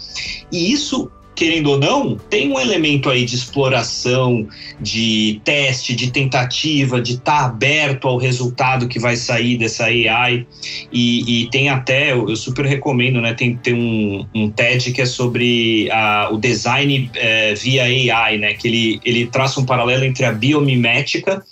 E 0.52 0.72
isso 0.72 1.10
querendo 1.34 1.70
ou 1.70 1.78
não, 1.78 2.16
tem 2.30 2.52
um 2.52 2.60
elemento 2.60 3.10
aí 3.10 3.24
de 3.24 3.34
exploração, 3.34 4.46
de 4.80 5.40
teste, 5.44 5.94
de 5.94 6.10
tentativa, 6.10 7.00
de 7.00 7.14
estar 7.14 7.40
tá 7.40 7.44
aberto 7.46 8.06
ao 8.06 8.16
resultado 8.16 8.88
que 8.88 8.98
vai 8.98 9.16
sair 9.16 9.56
dessa 9.56 9.84
AI. 9.84 10.46
E, 10.92 11.42
e 11.42 11.50
tem 11.50 11.68
até, 11.68 12.12
eu, 12.12 12.34
super 12.36 12.64
recomendo, 12.64 13.20
né? 13.20 13.34
Tem, 13.34 13.56
tem 13.56 13.74
um, 13.74 14.26
um 14.34 14.50
TED 14.50 14.92
que 14.92 15.02
é 15.02 15.06
sobre 15.06 15.88
a, 15.90 16.28
o 16.32 16.38
design 16.38 17.10
é, 17.14 17.54
via 17.54 17.84
AI, 17.84 18.38
né? 18.38 18.54
Que 18.54 18.68
ele, 18.68 19.00
ele 19.04 19.26
traça 19.26 19.60
um 19.60 19.64
paralelo 19.64 20.04
entre 20.04 20.24
a 20.24 20.32
biomimética 20.32 21.42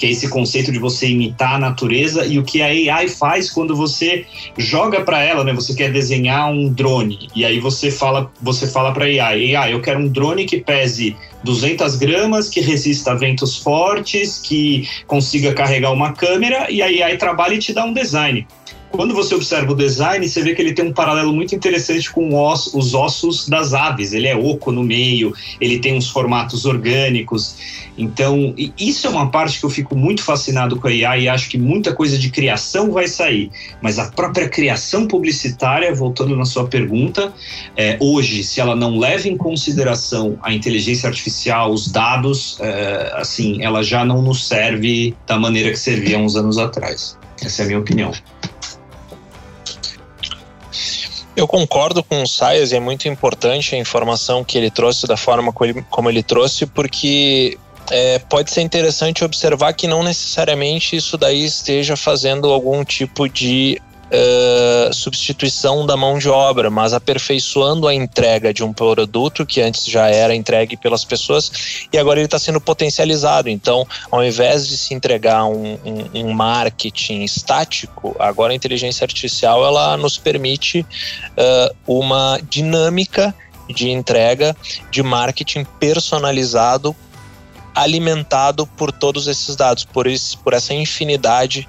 que 0.00 0.06
é 0.06 0.10
esse 0.10 0.30
conceito 0.30 0.72
de 0.72 0.78
você 0.78 1.08
imitar 1.08 1.56
a 1.56 1.58
natureza 1.58 2.24
e 2.24 2.38
o 2.38 2.42
que 2.42 2.62
a 2.62 2.94
AI 2.94 3.06
faz 3.06 3.50
quando 3.50 3.76
você 3.76 4.24
joga 4.56 5.02
para 5.02 5.22
ela, 5.22 5.44
né? 5.44 5.52
Você 5.52 5.74
quer 5.74 5.92
desenhar 5.92 6.50
um 6.50 6.72
drone 6.72 7.28
e 7.36 7.44
aí 7.44 7.60
você 7.60 7.90
fala, 7.90 8.32
você 8.40 8.66
fala 8.66 8.92
para 8.92 9.04
AI, 9.04 9.54
AI, 9.54 9.74
eu 9.74 9.82
quero 9.82 10.00
um 10.00 10.08
drone 10.08 10.46
que 10.46 10.58
pese 10.58 11.14
200 11.44 11.96
gramas, 11.96 12.48
que 12.48 12.62
resista 12.62 13.12
a 13.12 13.14
ventos 13.14 13.58
fortes, 13.58 14.38
que 14.38 14.88
consiga 15.06 15.52
carregar 15.52 15.92
uma 15.92 16.14
câmera 16.14 16.70
e 16.70 16.80
a 16.80 16.86
AI 16.86 17.18
trabalha 17.18 17.56
e 17.56 17.58
te 17.58 17.74
dá 17.74 17.84
um 17.84 17.92
design 17.92 18.46
quando 18.90 19.14
você 19.14 19.34
observa 19.34 19.72
o 19.72 19.76
design, 19.76 20.28
você 20.28 20.42
vê 20.42 20.54
que 20.54 20.60
ele 20.60 20.72
tem 20.72 20.84
um 20.84 20.92
paralelo 20.92 21.32
muito 21.32 21.54
interessante 21.54 22.10
com 22.10 22.30
os 22.34 22.94
ossos 22.94 23.48
das 23.48 23.72
aves. 23.72 24.12
Ele 24.12 24.26
é 24.26 24.36
oco 24.36 24.72
no 24.72 24.82
meio, 24.82 25.32
ele 25.60 25.78
tem 25.78 25.96
uns 25.96 26.08
formatos 26.08 26.64
orgânicos. 26.64 27.56
Então, 27.96 28.54
isso 28.78 29.06
é 29.06 29.10
uma 29.10 29.30
parte 29.30 29.60
que 29.60 29.66
eu 29.66 29.70
fico 29.70 29.94
muito 29.94 30.22
fascinado 30.22 30.76
com 30.76 30.88
a 30.88 30.92
IA 30.92 31.18
e 31.18 31.28
acho 31.28 31.48
que 31.48 31.58
muita 31.58 31.94
coisa 31.94 32.18
de 32.18 32.30
criação 32.30 32.90
vai 32.90 33.06
sair. 33.06 33.50
Mas 33.80 33.98
a 33.98 34.10
própria 34.10 34.48
criação 34.48 35.06
publicitária, 35.06 35.94
voltando 35.94 36.34
na 36.36 36.44
sua 36.44 36.66
pergunta, 36.66 37.32
é, 37.76 37.96
hoje, 38.00 38.42
se 38.42 38.60
ela 38.60 38.74
não 38.74 38.98
leva 38.98 39.28
em 39.28 39.36
consideração 39.36 40.38
a 40.42 40.52
inteligência 40.52 41.08
artificial, 41.08 41.72
os 41.72 41.90
dados, 41.90 42.58
é, 42.60 43.12
assim, 43.14 43.62
ela 43.62 43.82
já 43.82 44.04
não 44.04 44.22
nos 44.22 44.46
serve 44.46 45.14
da 45.26 45.38
maneira 45.38 45.70
que 45.70 45.78
servia 45.78 46.18
uns 46.18 46.36
anos 46.36 46.58
atrás. 46.58 47.18
Essa 47.42 47.62
é 47.62 47.64
a 47.64 47.68
minha 47.68 47.78
opinião. 47.78 48.12
Eu 51.40 51.48
concordo 51.48 52.04
com 52.04 52.22
o 52.22 52.28
Saias 52.28 52.70
e 52.70 52.76
é 52.76 52.80
muito 52.80 53.08
importante 53.08 53.74
a 53.74 53.78
informação 53.78 54.44
que 54.44 54.58
ele 54.58 54.70
trouxe 54.70 55.06
da 55.06 55.16
forma 55.16 55.50
como 55.50 55.70
ele, 55.70 55.82
como 55.88 56.10
ele 56.10 56.22
trouxe, 56.22 56.66
porque 56.66 57.56
é, 57.90 58.18
pode 58.18 58.50
ser 58.50 58.60
interessante 58.60 59.24
observar 59.24 59.72
que 59.72 59.86
não 59.86 60.02
necessariamente 60.02 60.96
isso 60.96 61.16
daí 61.16 61.42
esteja 61.46 61.96
fazendo 61.96 62.50
algum 62.50 62.84
tipo 62.84 63.26
de 63.26 63.80
uh, 64.10 64.92
substituição 64.92 65.86
da 65.86 65.96
mão 65.96 66.18
de 66.18 66.28
obra, 66.28 66.70
mas 66.70 66.92
aperfeiçoando 66.92 67.86
a 67.86 67.94
entrega 67.94 68.52
de 68.52 68.62
um 68.64 68.72
produto 68.72 69.46
que 69.46 69.60
antes 69.60 69.86
já 69.86 70.08
era 70.08 70.34
entregue 70.34 70.76
pelas 70.76 71.04
pessoas 71.04 71.86
e 71.92 71.98
agora 71.98 72.18
ele 72.18 72.26
está 72.26 72.38
sendo 72.38 72.60
potencializado. 72.60 73.48
Então, 73.48 73.86
ao 74.10 74.24
invés 74.24 74.66
de 74.66 74.76
se 74.76 74.94
entregar 74.94 75.44
um, 75.44 75.78
um, 75.84 76.26
um, 76.26 76.32
marketing 76.32 77.22
estático, 77.22 78.14
agora 78.18 78.52
a 78.52 78.56
inteligência 78.56 79.04
artificial 79.04 79.64
ela 79.64 79.96
nos 79.96 80.18
permite 80.18 80.80
uh, 80.80 81.74
uma 81.86 82.40
dinâmica 82.48 83.34
de 83.68 83.88
entrega 83.88 84.56
de 84.90 85.02
marketing 85.02 85.64
personalizado 85.78 86.94
alimentado 87.74 88.66
por 88.66 88.90
todos 88.90 89.28
esses 89.28 89.54
dados, 89.54 89.84
por, 89.84 90.06
esse, 90.06 90.36
por 90.36 90.52
essa 90.52 90.74
infinidade 90.74 91.68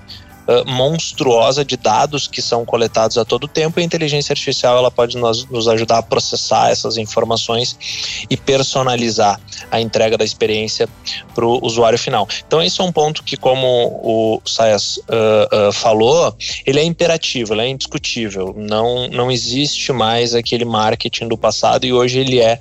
monstruosa 0.66 1.64
de 1.64 1.78
dados 1.78 2.28
que 2.28 2.42
são 2.42 2.66
coletados 2.66 3.18
a 3.18 3.26
todo 3.26 3.48
tempo 3.48 3.80
e 3.80 3.82
a 3.82 3.86
inteligência 3.86 4.34
artificial 4.34 4.78
ela 4.78 4.92
pode 4.92 5.18
nos, 5.18 5.46
nos 5.46 5.68
ajudar 5.68 6.00
a 6.00 6.04
processar 6.04 6.70
essas 6.70 6.98
informações 6.98 8.26
e 8.30 8.38
personalizar 8.38 9.40
a 9.70 9.80
entrega 9.80 10.18
da 10.18 10.26
experiência 10.26 10.88
para 11.34 11.46
o 11.46 11.64
usuário 11.64 11.98
final. 11.98 12.28
Então 12.46 12.62
esse 12.62 12.80
é 12.82 12.84
um 12.84 12.92
ponto 12.92 13.24
que, 13.24 13.38
como 13.38 13.68
o 14.04 14.42
Sayas 14.46 14.98
uh, 14.98 15.70
uh, 15.70 15.72
falou, 15.72 16.36
ele 16.66 16.80
é 16.80 16.84
imperativo, 16.84 17.54
ele 17.54 17.62
é 17.62 17.68
indiscutível. 17.68 18.54
Não, 18.58 19.08
não 19.08 19.32
existe 19.32 19.92
mais 19.92 20.34
aquele 20.34 20.66
marketing 20.66 21.28
do 21.28 21.38
passado 21.38 21.86
e 21.86 21.94
hoje 21.94 22.20
ele 22.20 22.40
é 22.40 22.60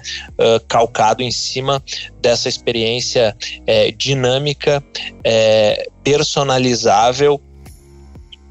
calcado 0.69 1.23
em 1.23 1.31
cima 1.31 1.83
dessa 2.21 2.49
experiência 2.49 3.37
dinâmica, 3.97 4.83
personalizável 6.03 7.41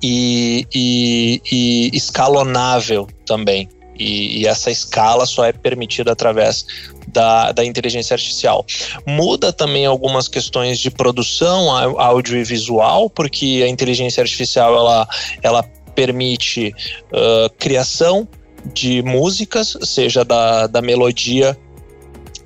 e, 0.01 0.65
e, 0.73 1.41
e 1.51 1.89
escalonável 1.93 3.07
também. 3.25 3.69
E, 3.97 4.41
e, 4.41 4.47
essa 4.47 4.71
escala 4.71 5.25
só 5.25 5.43
é 5.43 5.51
permitida 5.51 6.13
através 6.13 6.65
da, 7.07 7.51
da 7.51 7.65
inteligência 7.65 8.13
artificial. 8.13 8.65
Muda 9.05 9.51
também 9.51 9.85
algumas 9.85 10.29
questões 10.29 10.79
de 10.79 10.89
produção 10.89 11.69
áudio 11.99 12.37
e 12.37 12.43
visual, 12.43 13.09
porque 13.09 13.61
a 13.63 13.67
inteligência 13.67 14.21
artificial 14.21 14.73
ela, 14.73 15.07
ela 15.43 15.63
permite 15.93 16.73
uh, 17.11 17.49
criação 17.57 18.25
de 18.73 19.01
músicas, 19.01 19.77
seja 19.83 20.23
da, 20.23 20.67
da 20.67 20.81
melodia 20.81 21.57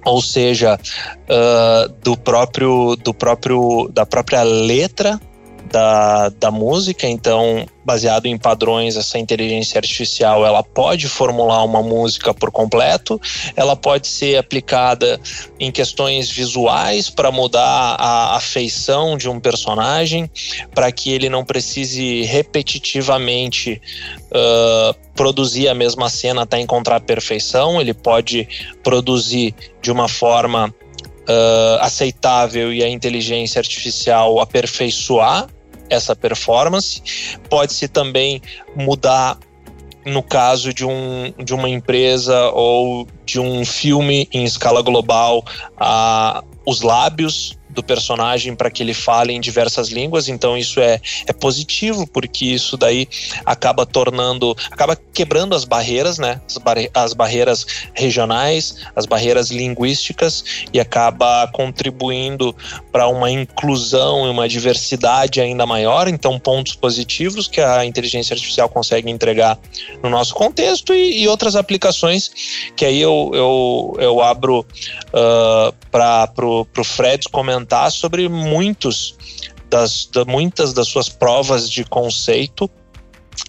ou 0.06 0.22
seja 0.22 0.76
uh, 0.76 1.94
do 2.04 2.18
próprio 2.18 2.96
do 2.98 3.14
próprio 3.14 3.90
da 3.94 4.06
própria 4.06 4.44
letra 4.44 5.20
da, 5.74 6.30
da 6.30 6.52
música, 6.52 7.08
então 7.08 7.66
baseado 7.84 8.28
em 8.28 8.38
padrões, 8.38 8.96
essa 8.96 9.18
inteligência 9.18 9.80
artificial 9.80 10.46
ela 10.46 10.64
pode 10.64 11.10
formular 11.10 11.66
uma 11.66 11.82
música 11.82 12.32
por 12.32 12.52
completo, 12.52 13.20
ela 13.56 13.76
pode 13.76 14.08
ser 14.08 14.38
aplicada 14.38 15.20
em 15.60 15.72
questões 15.72 16.30
visuais 16.30 17.10
para 17.10 17.32
mudar 17.32 17.96
a, 18.00 18.40
feição 18.40 19.18
de 19.18 19.28
um 19.28 19.40
personagem, 19.40 20.30
para 20.76 20.92
que 20.92 21.12
ele 21.12 21.28
não 21.28 21.44
precise 21.44 22.22
repetitivamente 22.22 23.82
uh, 24.28 24.96
produzir 25.16 25.70
a 25.70 25.74
mesma 25.74 26.08
cena 26.08 26.44
até 26.44 26.60
encontrar 26.60 26.98
a 26.98 27.00
perfeição, 27.00 27.82
ele 27.82 27.96
pode 27.96 28.48
produzir 28.84 29.56
de 29.82 29.92
uma 29.92 30.08
forma 30.08 30.72
Uh, 31.24 31.80
aceitável 31.80 32.74
e 32.74 32.84
a 32.84 32.90
inteligência 32.90 33.58
artificial 33.58 34.42
aperfeiçoar 34.42 35.48
essa 35.90 36.16
performance. 36.16 37.02
Pode-se 37.50 37.88
também 37.88 38.42
mudar 38.76 39.38
no 40.06 40.22
caso 40.22 40.74
de, 40.74 40.86
um, 40.86 41.34
de 41.44 41.54
uma 41.54 41.70
empresa 41.70 42.50
ou 42.50 43.08
de 43.26 43.40
um 43.40 43.64
filme 43.66 44.28
em 44.34 44.44
escala 44.44 44.82
global, 44.82 45.44
a, 45.78 46.44
os 46.66 46.82
lábios 46.82 47.58
do 47.74 47.84
personagem 47.84 48.56
para 48.56 48.70
que 48.70 48.84
ele 48.84 48.94
fale 48.94 49.34
em 49.34 49.42
diversas 49.42 49.90
línguas, 49.90 50.28
então 50.28 50.58
isso 50.58 50.80
é, 50.80 51.00
é 51.28 51.34
positivo, 51.34 52.08
porque 52.08 52.46
isso 52.46 52.78
daí 52.78 53.08
acaba 53.46 53.86
tornando, 53.86 54.56
acaba 54.72 54.96
quebrando 54.96 55.56
as 55.56 55.66
barreiras, 55.66 56.18
né? 56.18 56.42
As, 56.48 56.58
bar 56.58 56.78
as 56.94 57.14
barreiras 57.14 57.66
regionais, 57.94 58.78
as 58.96 59.06
barreiras 59.06 59.50
linguísticas 59.52 60.44
e 60.72 60.80
acaba 60.80 61.48
contribuindo 61.48 62.56
para 62.92 63.08
uma 63.08 63.30
inclusão 63.30 64.28
e 64.28 64.30
uma 64.30 64.48
diversidade 64.48 65.42
ainda 65.42 65.66
maior, 65.66 66.08
então 66.08 66.40
pontos 66.40 66.76
positivos 66.76 67.48
que 67.48 67.62
a 67.62 67.86
inteligência 67.86 68.34
artificial 68.34 68.70
consegue 68.70 69.10
entregar 69.10 69.58
no 70.02 70.10
nosso 70.10 70.34
contexto 70.34 70.94
e, 70.94 71.24
e 71.24 71.28
outras 71.28 71.56
aplicações 71.56 72.32
que 72.76 72.86
aí 72.86 73.02
eu, 73.02 73.32
eu, 73.34 73.96
eu 74.00 74.22
abro 74.22 74.66
uh, 75.10 75.74
para 75.92 76.30
o 76.46 76.84
Fred 76.84 77.30
comentar 77.30 77.63
comentar 77.64 77.92
sobre 77.92 78.28
muitos 78.28 79.16
das, 79.70 80.06
da, 80.06 80.26
muitas 80.26 80.74
das 80.74 80.88
suas 80.88 81.10
provas 81.10 81.70
de 81.70 81.84
conceito 81.84 82.70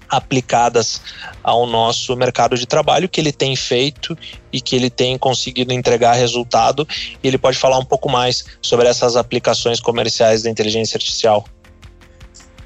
aplicadas 0.08 1.02
ao 1.42 1.66
nosso 1.66 2.16
mercado 2.16 2.56
de 2.56 2.64
trabalho 2.66 3.08
que 3.08 3.20
ele 3.20 3.32
tem 3.32 3.54
feito 3.54 4.16
e 4.50 4.60
que 4.60 4.74
ele 4.74 4.88
tem 4.88 5.18
conseguido 5.18 5.72
entregar 5.72 6.14
resultado 6.14 6.88
e 7.22 7.28
ele 7.28 7.36
pode 7.36 7.58
falar 7.58 7.78
um 7.78 7.84
pouco 7.84 8.08
mais 8.08 8.46
sobre 8.62 8.88
essas 8.88 9.16
aplicações 9.16 9.80
comerciais 9.80 10.42
da 10.42 10.50
inteligência 10.50 10.96
artificial. 10.96 11.44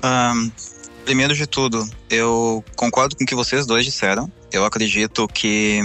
Um, 0.05 0.53
primeiro 1.05 1.35
de 1.35 1.47
tudo, 1.47 1.89
eu 2.09 2.63
concordo 2.77 3.17
com 3.17 3.25
o 3.25 3.27
que 3.27 3.35
vocês 3.35 3.67
dois 3.67 3.85
disseram. 3.85 4.31
Eu 4.53 4.65
acredito 4.65 5.27
que, 5.27 5.81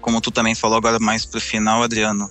como 0.00 0.20
tu 0.20 0.30
também 0.30 0.54
falou 0.54 0.78
agora 0.78 1.00
mais 1.00 1.26
pro 1.26 1.40
final, 1.40 1.82
Adriano, 1.82 2.30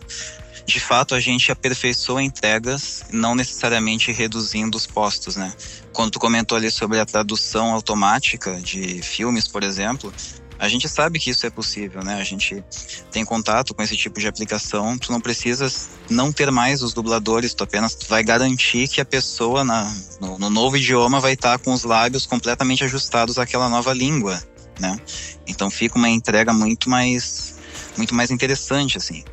de 0.66 0.80
fato 0.80 1.14
a 1.14 1.20
gente 1.20 1.52
aperfeiçoa 1.52 2.24
entregas, 2.24 3.04
não 3.12 3.36
necessariamente 3.36 4.12
reduzindo 4.12 4.76
os 4.76 4.88
postos, 4.88 5.36
né? 5.36 5.54
Quando 5.94 6.12
tu 6.12 6.20
comentou 6.20 6.58
ali 6.58 6.72
sobre 6.72 7.00
a 7.00 7.06
tradução 7.06 7.72
automática 7.74 8.60
de 8.60 9.02
filmes, 9.02 9.48
por 9.48 9.64
exemplo, 9.64 10.12
a 10.58 10.70
gente 10.70 10.88
sabe 10.88 11.20
que 11.20 11.30
isso 11.30 11.46
é 11.46 11.50
possível, 11.50 12.04
né? 12.04 12.16
A 12.16 12.24
gente 12.24 12.64
tem 13.12 13.26
contato 13.26 13.74
com 13.74 13.82
esse 13.82 13.96
tipo 13.96 14.20
de 14.20 14.28
aplicação. 14.28 14.98
Tu 14.98 15.12
não 15.12 15.20
precisas 15.20 15.90
não 16.10 16.32
ter 16.32 16.50
mais 16.50 16.82
os 16.82 16.94
dubladores, 16.94 17.54
tu 17.54 17.64
apenas 17.64 17.98
vai 18.08 18.24
garantir 18.24 18.88
que 18.88 19.02
a 19.02 19.06
pessoa 19.06 19.64
na, 19.64 19.94
no, 20.20 20.40
no 20.40 20.50
novo 20.50 20.78
idioma 20.78 21.20
vai 21.20 21.34
estar 21.34 21.60
com 21.60 21.74
os 21.74 21.84
lábios 21.84 22.26
completamente 22.26 22.84
ajustados 22.84 23.38
àquela 23.38 23.68
nova 23.68 23.94
língua, 23.94 24.42
né? 24.80 24.98
Então 25.46 25.70
fica 25.70 25.98
uma 25.98 26.10
entrega 26.10 26.54
muito 26.54 26.90
mais, 26.90 27.56
muito 27.98 28.16
mais 28.16 28.32
interessante, 28.32 28.98
assim. 28.98 29.24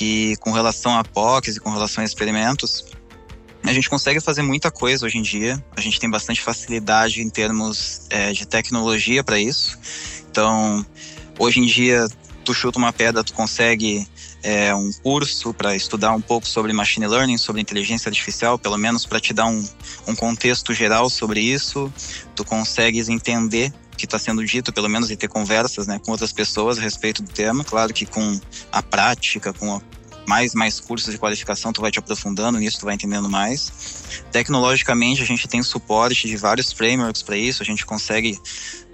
E 0.00 0.36
com 0.40 0.50
relação 0.52 0.96
a 0.96 1.04
POCs 1.04 1.56
e 1.56 1.60
com 1.60 1.70
relação 1.70 2.02
a 2.02 2.04
experimentos, 2.04 2.84
a 3.64 3.72
gente 3.72 3.90
consegue 3.90 4.20
fazer 4.20 4.42
muita 4.42 4.70
coisa 4.70 5.06
hoje 5.06 5.18
em 5.18 5.22
dia. 5.22 5.62
A 5.76 5.80
gente 5.80 5.98
tem 5.98 6.08
bastante 6.08 6.40
facilidade 6.40 7.20
em 7.20 7.28
termos 7.28 8.02
é, 8.10 8.32
de 8.32 8.46
tecnologia 8.46 9.24
para 9.24 9.38
isso. 9.38 9.78
Então, 10.30 10.84
hoje 11.38 11.60
em 11.60 11.66
dia, 11.66 12.06
tu 12.44 12.54
chuta 12.54 12.78
uma 12.78 12.92
pedra, 12.92 13.24
tu 13.24 13.32
consegue 13.32 14.06
é, 14.42 14.72
um 14.72 14.92
curso 15.02 15.52
para 15.52 15.74
estudar 15.74 16.12
um 16.12 16.20
pouco 16.20 16.46
sobre 16.46 16.72
machine 16.72 17.06
learning, 17.08 17.36
sobre 17.36 17.60
inteligência 17.60 18.08
artificial, 18.08 18.56
pelo 18.56 18.78
menos 18.78 19.04
para 19.04 19.18
te 19.18 19.34
dar 19.34 19.46
um, 19.46 19.68
um 20.06 20.14
contexto 20.14 20.72
geral 20.72 21.10
sobre 21.10 21.40
isso. 21.40 21.92
Tu 22.36 22.44
consegues 22.44 23.08
entender 23.08 23.72
que 23.96 24.04
está 24.04 24.18
sendo 24.18 24.44
dito, 24.44 24.72
pelo 24.72 24.88
menos 24.88 25.10
e 25.10 25.16
ter 25.16 25.28
conversas 25.28 25.86
né, 25.86 26.00
com 26.04 26.12
outras 26.12 26.32
pessoas 26.32 26.78
a 26.78 26.80
respeito 26.80 27.22
do 27.22 27.32
tema. 27.32 27.64
Claro 27.64 27.92
que 27.92 28.06
com 28.06 28.40
a 28.70 28.82
prática, 28.82 29.52
com 29.52 29.74
a 29.74 29.80
mais 30.26 30.54
mais 30.54 30.80
cursos 30.80 31.12
de 31.12 31.18
qualificação, 31.18 31.72
tu 31.72 31.80
vai 31.80 31.90
te 31.90 31.98
aprofundando 31.98 32.58
nisso, 32.58 32.80
tu 32.80 32.84
vai 32.84 32.94
entendendo 32.94 33.28
mais. 33.30 33.72
Tecnologicamente, 34.32 35.22
a 35.22 35.24
gente 35.24 35.46
tem 35.46 35.62
suporte 35.62 36.26
de 36.26 36.36
vários 36.36 36.72
frameworks 36.72 37.22
para 37.22 37.36
isso, 37.36 37.62
a 37.62 37.66
gente 37.66 37.86
consegue 37.86 38.38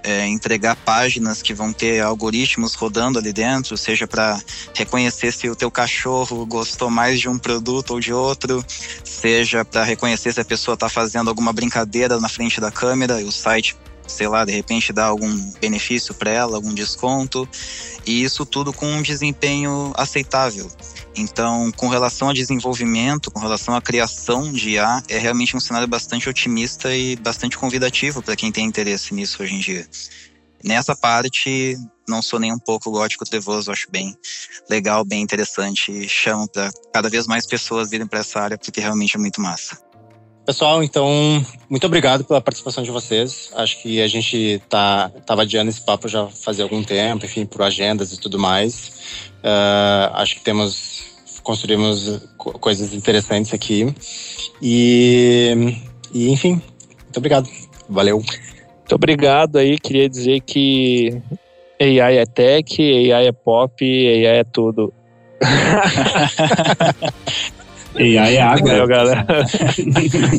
é, 0.03 0.27
entregar 0.27 0.77
páginas 0.77 1.41
que 1.41 1.55
vão 1.55 1.73
ter 1.73 2.01
algoritmos 2.01 2.75
rodando 2.75 3.19
ali 3.19 3.33
dentro, 3.33 3.77
seja 3.77 4.07
para 4.07 4.41
reconhecer 4.75 5.33
se 5.33 5.49
o 5.49 5.57
teu 5.57 5.71
cachorro 5.71 6.45
gostou 6.45 6.91
mais 6.91 7.21
de 7.21 7.29
um 7.29 7.39
produto 7.39 7.93
ou 7.93 8.01
de 8.01 8.13
outro, 8.13 8.65
seja 9.05 9.65
para 9.65 9.85
reconhecer 9.85 10.33
se 10.33 10.41
a 10.41 10.45
pessoa 10.45 10.75
está 10.75 10.89
fazendo 10.89 11.29
alguma 11.29 11.53
brincadeira 11.53 12.21
na 12.21 12.29
frente 12.29 12.61
da 12.61 12.71
câmera 12.71 13.21
e 13.21 13.25
o 13.25 13.33
site 13.33 13.77
sei 14.13 14.29
lá, 14.29 14.45
de 14.45 14.53
repente 14.53 14.93
dá 14.93 15.07
algum 15.07 15.35
benefício 15.61 16.15
para 16.15 16.31
ela, 16.31 16.57
algum 16.57 16.73
desconto, 16.73 17.49
e 18.07 18.23
isso 18.23 18.45
tudo 18.45 18.73
com 18.73 18.87
um 18.87 19.03
desempenho 19.03 19.93
aceitável. 19.97 20.71
Então, 21.15 21.71
com 21.73 21.89
relação 21.89 22.31
a 22.31 22.33
desenvolvimento, 22.33 23.31
com 23.31 23.41
relação 23.41 23.75
à 23.75 23.83
criação 23.83 24.51
de 24.53 24.71
IA, 24.71 25.03
é 25.09 25.19
realmente 25.19 25.57
um 25.57 25.61
cenário 25.61 25.87
bastante 25.87 26.29
otimista 26.29 26.95
e 26.95 27.17
bastante 27.17 27.59
convidativo 27.59 28.23
para 28.23 28.37
quem 28.37 28.51
tem 28.51 28.65
interesse 28.65 29.15
nisso 29.15 29.43
hoje 29.43 29.55
em 29.55 29.59
dia. 29.59 29.87
Nessa 30.65 30.95
parte, 30.95 31.77
não 32.09 32.23
sou 32.23 32.39
nem 32.39 32.53
um 32.53 32.59
pouco 32.59 32.91
gótico 32.91 33.25
trevoso, 33.25 33.71
acho 33.71 33.91
bem 33.91 34.17
legal, 34.71 35.05
bem 35.05 35.21
interessante 35.21 36.09
chamo 36.09 36.49
para 36.49 36.71
cada 36.93 37.09
vez 37.09 37.27
mais 37.27 37.47
pessoas 37.47 37.91
virem 37.91 38.07
para 38.07 38.21
essa 38.21 38.41
área 38.41 38.59
porque 38.59 38.81
realmente 38.81 39.17
é 39.17 39.21
muito 39.21 39.41
massa. 39.41 39.92
Pessoal, 40.45 40.83
então, 40.83 41.09
muito 41.71 41.87
obrigado 41.87 42.25
pela 42.25 42.41
participação 42.41 42.83
de 42.83 42.91
vocês. 42.91 43.53
Acho 43.55 43.81
que 43.81 44.03
a 44.03 44.09
gente 44.09 44.61
tá 44.69 45.09
tava 45.25 45.43
adiando 45.43 45.71
esse 45.71 45.81
papo 45.81 46.09
já 46.09 46.27
fazia 46.27 46.65
algum 46.65 46.83
tempo, 46.83 47.25
enfim, 47.25 47.47
por 47.47 47.63
agendas 47.63 48.13
e 48.13 48.21
tudo 48.21 48.41
mais. 48.41 49.23
Uh, 49.39 50.11
acho 50.15 50.35
que 50.35 50.41
temos 50.41 51.13
construímos 51.45 52.23
coisas 52.37 52.93
interessantes 52.93 53.55
aqui. 53.55 53.95
E, 54.61 55.77
e, 56.13 56.31
enfim, 56.31 56.61
muito 57.05 57.19
obrigado. 57.19 57.49
Valeu. 57.89 58.17
Muito 58.17 58.95
obrigado 58.95 59.59
aí. 59.59 59.79
Queria 59.79 60.09
dizer 60.09 60.41
que 60.41 61.23
AI 61.81 62.19
é 62.19 62.27
tech, 62.27 63.13
AI 63.13 63.29
é 63.29 63.33
pop, 63.33 63.81
AI 63.81 64.41
é 64.41 64.45
tudo. 64.45 64.93
AI 67.97 68.37
é 68.37 68.41
água. 68.41 68.69
Valeu, 68.69 68.87
galera. 68.87 69.27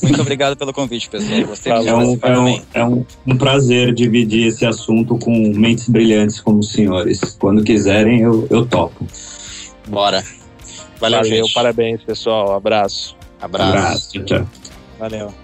Muito 0.04 0.22
obrigado 0.22 0.58
pelo 0.58 0.74
convite, 0.74 1.10
pessoal. 1.10 1.46
Gostei 1.46 1.72
é 1.72 1.76
um, 1.76 2.20
é, 2.22 2.40
um, 2.40 2.62
é 2.74 2.86
um, 2.86 3.06
um, 3.28 3.38
prazer 3.38 3.94
dividir 3.94 4.48
esse 4.48 4.66
assunto 4.66 5.18
com 5.18 5.32
mentes 5.56 5.88
brilhantes 5.88 6.40
como 6.40 6.60
os 6.60 6.72
senhores. 6.72 7.38
Quando 7.40 7.64
quiserem, 7.64 8.22
eu, 8.22 8.48
eu 8.50 8.66
topo. 8.66 9.06
Bora. 9.88 10.24
Valeu, 11.00 11.20
Valeu 11.20 11.24
gente. 11.24 11.54
Parabéns, 11.54 12.02
pessoal. 12.04 12.56
Abraço. 12.56 13.16
Abraço. 13.42 13.70
Abraço. 13.70 14.24
Tchau. 14.24 14.48
Valeu. 15.00 15.43